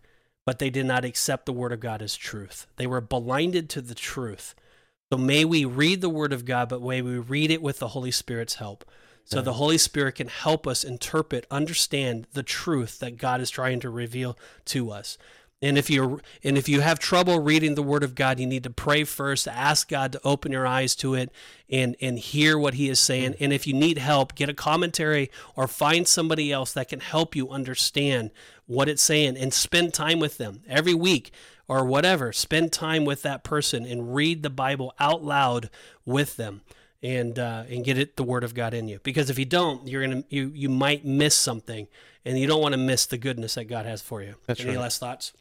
[0.46, 2.68] but they did not accept the Word of God as truth.
[2.78, 4.56] They were blinded to the truth.
[5.14, 7.90] So may we read the Word of God, but may we read it with the
[7.90, 8.84] Holy Spirit's help.
[9.26, 13.80] So the Holy Spirit can help us interpret, understand the truth that God is trying
[13.82, 14.36] to reveal
[14.66, 15.20] to us.
[15.62, 18.64] And if you're and if you have trouble reading the word of God, you need
[18.64, 21.32] to pray first, ask God to open your eyes to it
[21.70, 23.34] and and hear what he is saying.
[23.34, 23.38] Mm.
[23.40, 27.36] And if you need help, get a commentary or find somebody else that can help
[27.36, 28.32] you understand
[28.66, 31.32] what it's saying and spend time with them every week
[31.68, 32.32] or whatever.
[32.34, 35.70] Spend time with that person and read the Bible out loud
[36.06, 36.62] with them
[37.02, 39.00] and uh, and get it the word of God in you.
[39.04, 41.88] Because if you don't, you're gonna you you might miss something,
[42.26, 44.36] and you don't want to miss the goodness that God has for you.
[44.48, 44.80] That's Any right.
[44.80, 45.34] last thoughts?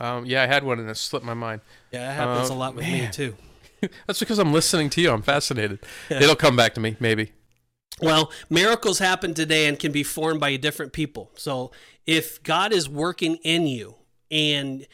[0.00, 1.60] Um, yeah, I had one and it slipped my mind.
[1.90, 3.36] Yeah, that happens Uh, a lot with me too.
[4.06, 5.10] That's because I'm listening to you.
[5.10, 5.80] I'm fascinated.
[6.10, 7.32] It'll come back to me, maybe.
[8.00, 11.30] Well, miracles happen today and can be formed by different people.
[11.34, 11.72] So
[12.06, 13.96] if God is working in you
[14.30, 14.86] and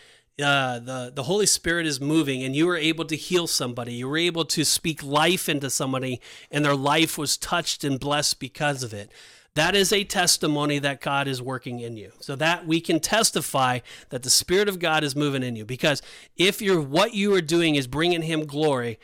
[0.43, 4.09] uh, the the Holy Spirit is moving, and you were able to heal somebody, you
[4.09, 6.21] were able to speak life into somebody,
[6.51, 9.13] and their life was touched and blessed because of it.
[9.55, 12.11] That is a testimony that God is working in you.
[12.19, 13.79] So that we can testify
[14.09, 15.65] that the Spirit of God is moving in you.
[15.65, 16.03] Because
[16.37, 18.99] if you're what you are doing is bringing Him glory,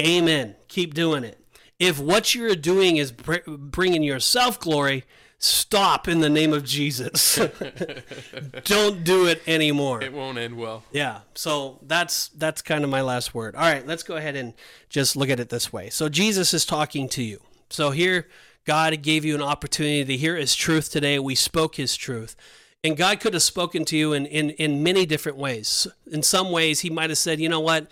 [0.00, 0.56] Amen.
[0.68, 1.39] Keep doing it.
[1.80, 5.04] If what you're doing is br- bringing yourself glory,
[5.38, 7.36] stop in the name of Jesus.
[8.64, 10.02] Don't do it anymore.
[10.02, 10.84] It won't end well.
[10.92, 11.20] Yeah.
[11.34, 13.56] So that's that's kind of my last word.
[13.56, 14.52] All right, let's go ahead and
[14.90, 15.88] just look at it this way.
[15.90, 17.40] So Jesus is talking to you.
[17.70, 18.28] So here
[18.66, 21.18] God gave you an opportunity to hear his truth today.
[21.18, 22.36] We spoke his truth.
[22.82, 25.86] And God could have spoken to you in, in, in many different ways.
[26.10, 27.90] In some ways, he might have said, you know what?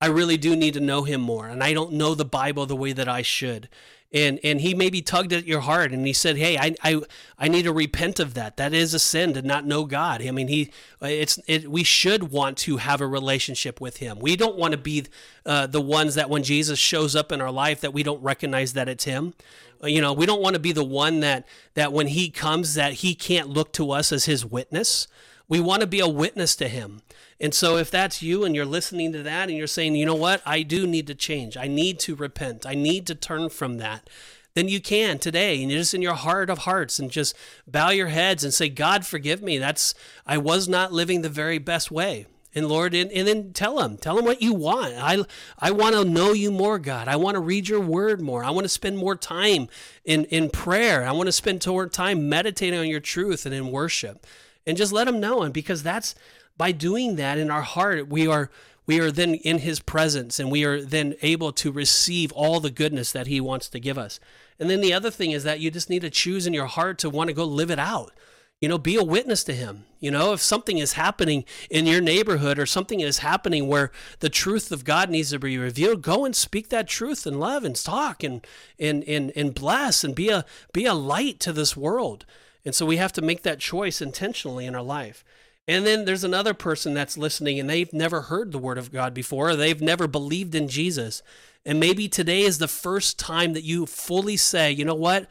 [0.00, 2.76] I really do need to know him more, and I don't know the Bible the
[2.76, 3.68] way that I should.
[4.12, 7.00] And and he maybe tugged at your heart, and he said, "Hey, I I,
[7.38, 8.56] I need to repent of that.
[8.56, 10.20] That is a sin to not know God.
[10.20, 11.70] I mean, he it's it.
[11.70, 14.18] We should want to have a relationship with Him.
[14.18, 15.04] We don't want to be
[15.46, 18.72] uh, the ones that when Jesus shows up in our life that we don't recognize
[18.72, 19.34] that it's Him.
[19.82, 22.74] Uh, You know, we don't want to be the one that that when He comes
[22.74, 25.06] that He can't look to us as His witness.
[25.48, 27.02] We want to be a witness to Him.
[27.40, 30.14] And so, if that's you and you're listening to that and you're saying, you know
[30.14, 33.78] what, I do need to change, I need to repent, I need to turn from
[33.78, 34.10] that,
[34.54, 35.62] then you can today.
[35.62, 37.34] And just in your heart of hearts and just
[37.66, 39.58] bow your heads and say, God, forgive me.
[39.58, 39.94] That's,
[40.26, 42.26] I was not living the very best way.
[42.52, 44.94] And Lord, and, and then tell him, tell him what you want.
[44.96, 45.24] I,
[45.56, 47.06] I want to know you more, God.
[47.06, 48.42] I want to read your word more.
[48.42, 49.68] I want to spend more time
[50.04, 51.06] in, in prayer.
[51.06, 54.26] I want to spend more time meditating on your truth and in worship.
[54.66, 55.42] And just let him know.
[55.42, 56.16] And because that's,
[56.60, 58.50] by doing that in our heart we are
[58.84, 62.70] we are then in his presence and we are then able to receive all the
[62.70, 64.20] goodness that he wants to give us.
[64.58, 66.98] And then the other thing is that you just need to choose in your heart
[66.98, 68.12] to want to go live it out.
[68.60, 69.84] You know be a witness to him.
[70.00, 74.28] You know if something is happening in your neighborhood or something is happening where the
[74.28, 77.74] truth of god needs to be revealed go and speak that truth and love and
[77.74, 78.46] talk and
[78.78, 80.44] and and, and bless and be a
[80.74, 82.26] be a light to this world.
[82.66, 85.24] And so we have to make that choice intentionally in our life
[85.70, 89.14] and then there's another person that's listening and they've never heard the word of God
[89.14, 89.50] before.
[89.50, 91.22] Or they've never believed in Jesus.
[91.64, 95.28] And maybe today is the first time that you fully say, you know what?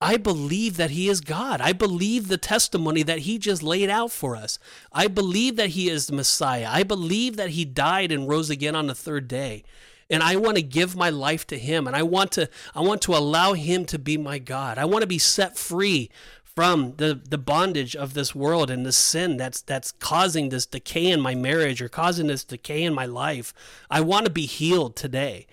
[0.00, 1.60] I believe that he is God.
[1.60, 4.60] I believe the testimony that he just laid out for us.
[4.92, 6.68] I believe that he is the Messiah.
[6.70, 9.64] I believe that he died and rose again on the third day.
[10.08, 13.02] And I want to give my life to him and I want to I want
[13.02, 14.78] to allow him to be my God.
[14.78, 16.10] I want to be set free
[16.54, 21.10] from the, the bondage of this world and the sin that's that's causing this decay
[21.10, 23.54] in my marriage or causing this decay in my life.
[23.90, 25.46] I want to be healed today.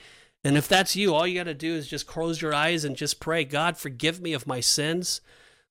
[0.44, 2.96] And if that's you, all you got to do is just close your eyes and
[2.96, 5.22] just pray, God, forgive me of my sins.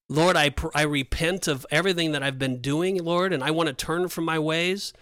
[0.09, 3.73] Lord, I, I repent of everything that I've been doing, Lord, and I want to
[3.73, 4.93] turn from my ways.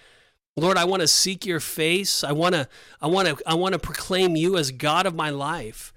[0.56, 2.22] Lord, I want to seek your face.
[2.22, 2.68] I want to
[3.00, 5.92] I want to I want to proclaim you as God of my life.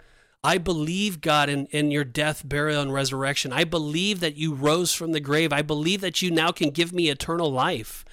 [0.47, 3.51] I believe, God, in, in your death, burial, and resurrection.
[3.51, 5.51] I believe that you rose from the grave.
[5.51, 8.05] I believe that you now can give me eternal life.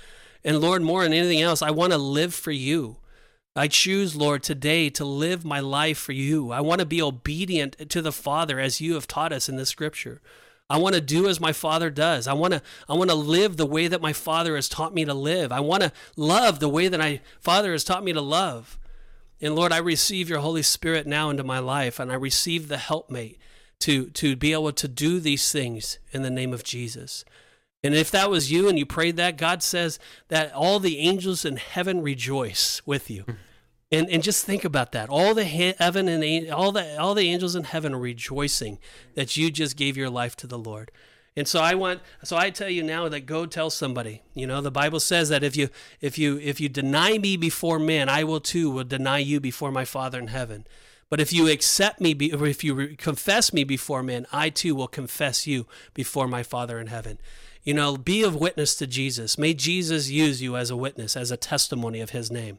[0.42, 2.96] And Lord, more than anything else, I want to live for you.
[3.54, 6.50] I choose, Lord, today to live my life for you.
[6.50, 9.64] I want to be obedient to the Father as you have taught us in the
[9.64, 10.20] scripture.
[10.68, 12.26] I want to do as my father does.
[12.26, 15.04] I want to I want to live the way that my father has taught me
[15.04, 15.52] to live.
[15.52, 18.76] I want to love the way that my father has taught me to love.
[19.44, 22.78] And Lord, I receive your Holy Spirit now into my life, and I receive the
[22.78, 23.38] helpmate
[23.80, 27.26] to, to be able to do these things in the name of Jesus.
[27.82, 31.44] And if that was you and you prayed that, God says that all the angels
[31.44, 33.24] in heaven rejoice with you.
[33.24, 33.32] Hmm.
[33.92, 35.10] And, and just think about that.
[35.10, 38.78] All the heaven and all the all the angels in heaven are rejoicing
[39.14, 40.90] that you just gave your life to the Lord.
[41.36, 44.22] And so I want so I tell you now that go tell somebody.
[44.34, 45.68] You know, the Bible says that if you
[46.00, 49.72] if you if you deny me before men, I will too will deny you before
[49.72, 50.64] my Father in heaven.
[51.10, 54.48] But if you accept me, be, or if you re- confess me before men, I
[54.48, 57.18] too will confess you before my Father in heaven.
[57.62, 59.38] You know, be of witness to Jesus.
[59.38, 62.58] May Jesus use you as a witness, as a testimony of his name.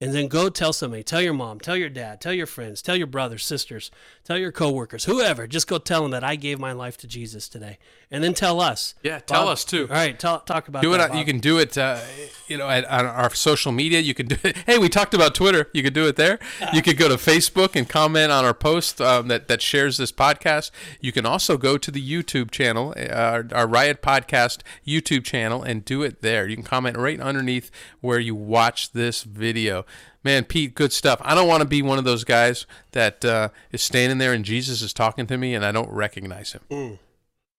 [0.00, 2.96] And then go tell somebody, tell your mom, tell your dad, tell your friends, tell
[2.96, 3.90] your brothers, sisters,
[4.24, 5.46] tell your coworkers, whoever.
[5.46, 7.78] Just go tell them that I gave my life to Jesus today.
[8.10, 8.94] And then tell us.
[9.02, 9.86] Yeah, tell Bob- us too.
[9.88, 10.98] All right, tell, talk about do it.
[10.98, 11.78] that, on- You can do it.
[11.78, 12.00] Uh,
[12.48, 14.00] you know, at, on our social media.
[14.00, 14.56] You can do it.
[14.66, 15.70] Hey, we talked about Twitter.
[15.72, 16.38] You could do it there.
[16.72, 20.12] You could go to Facebook and comment on our post um, that that shares this
[20.12, 20.70] podcast.
[21.00, 25.62] You can also go to the YouTube channel, uh, our, our Riot Podcast YouTube channel,
[25.62, 26.46] and do it there.
[26.46, 27.70] You can comment right underneath
[28.00, 29.83] where you watch this video.
[30.22, 31.20] Man, Pete, good stuff.
[31.22, 34.44] I don't want to be one of those guys that uh, is standing there and
[34.44, 36.98] Jesus is talking to me and I don't recognize him.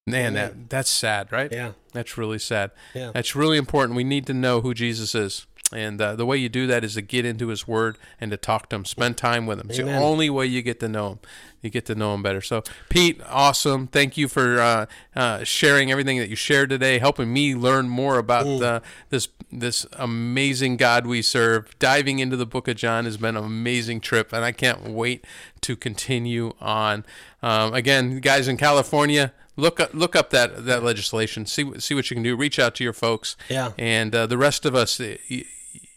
[0.08, 1.52] Man, that that's sad, right?
[1.52, 1.72] Yeah.
[1.94, 2.72] That's really sad.
[2.94, 3.12] Yeah.
[3.14, 3.96] That's really important.
[3.96, 5.48] We need to know who Jesus is.
[5.74, 8.38] And uh, the way you do that is to get into his word and to
[8.38, 9.70] talk to him, spend time with him.
[9.70, 11.20] It's the only way you get to know him.
[11.64, 12.40] You get to know him better.
[12.40, 13.88] So, Pete, awesome.
[13.88, 18.20] Thank you for uh, uh, sharing everything that you shared today, helping me learn more
[18.20, 19.28] about uh, this
[19.60, 21.78] this amazing God we serve.
[21.80, 25.26] Diving into the book of John has been an amazing trip, and I can't wait
[25.62, 27.06] to continue on.
[27.42, 31.46] Um, again, guys in California, look up, look up that that legislation.
[31.46, 32.36] See what- see what you can do.
[32.36, 33.36] Reach out to your folks.
[33.50, 33.72] Yeah.
[33.78, 35.44] And uh, the rest of us, y- y-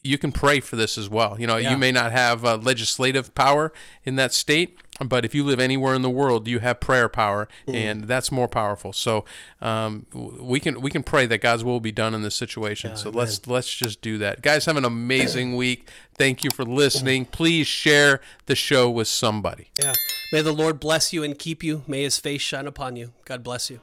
[0.05, 1.37] you can pray for this as well.
[1.39, 1.73] You know, Yeah.
[1.73, 3.73] you may not have uh, legislative power
[4.05, 7.49] in that state, but if you live anywhere in the world, you have prayer power,
[7.67, 7.75] Mm.
[7.75, 8.93] and that's more powerful.
[8.93, 9.25] So
[9.61, 12.97] um, we can we can pray that God's will be done in this situation.
[12.97, 14.65] so let's let's just do that, guys.
[14.67, 15.89] Have an amazing week.
[16.17, 17.27] Thank you for listening.
[17.27, 19.69] Please share the show with somebody.
[19.81, 19.95] Yeah.
[20.33, 21.83] May the Lord bless you and keep you.
[21.87, 23.13] May his face shine upon you.
[23.25, 23.81] God bless you.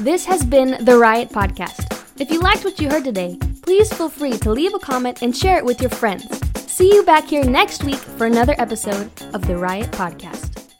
[0.00, 1.88] This has been the Riot Podcast.
[2.18, 5.36] If you liked what you heard today, please feel free to leave a comment and
[5.36, 6.26] share it with your friends.
[6.72, 10.71] See you back here next week for another episode of the Riot Podcast.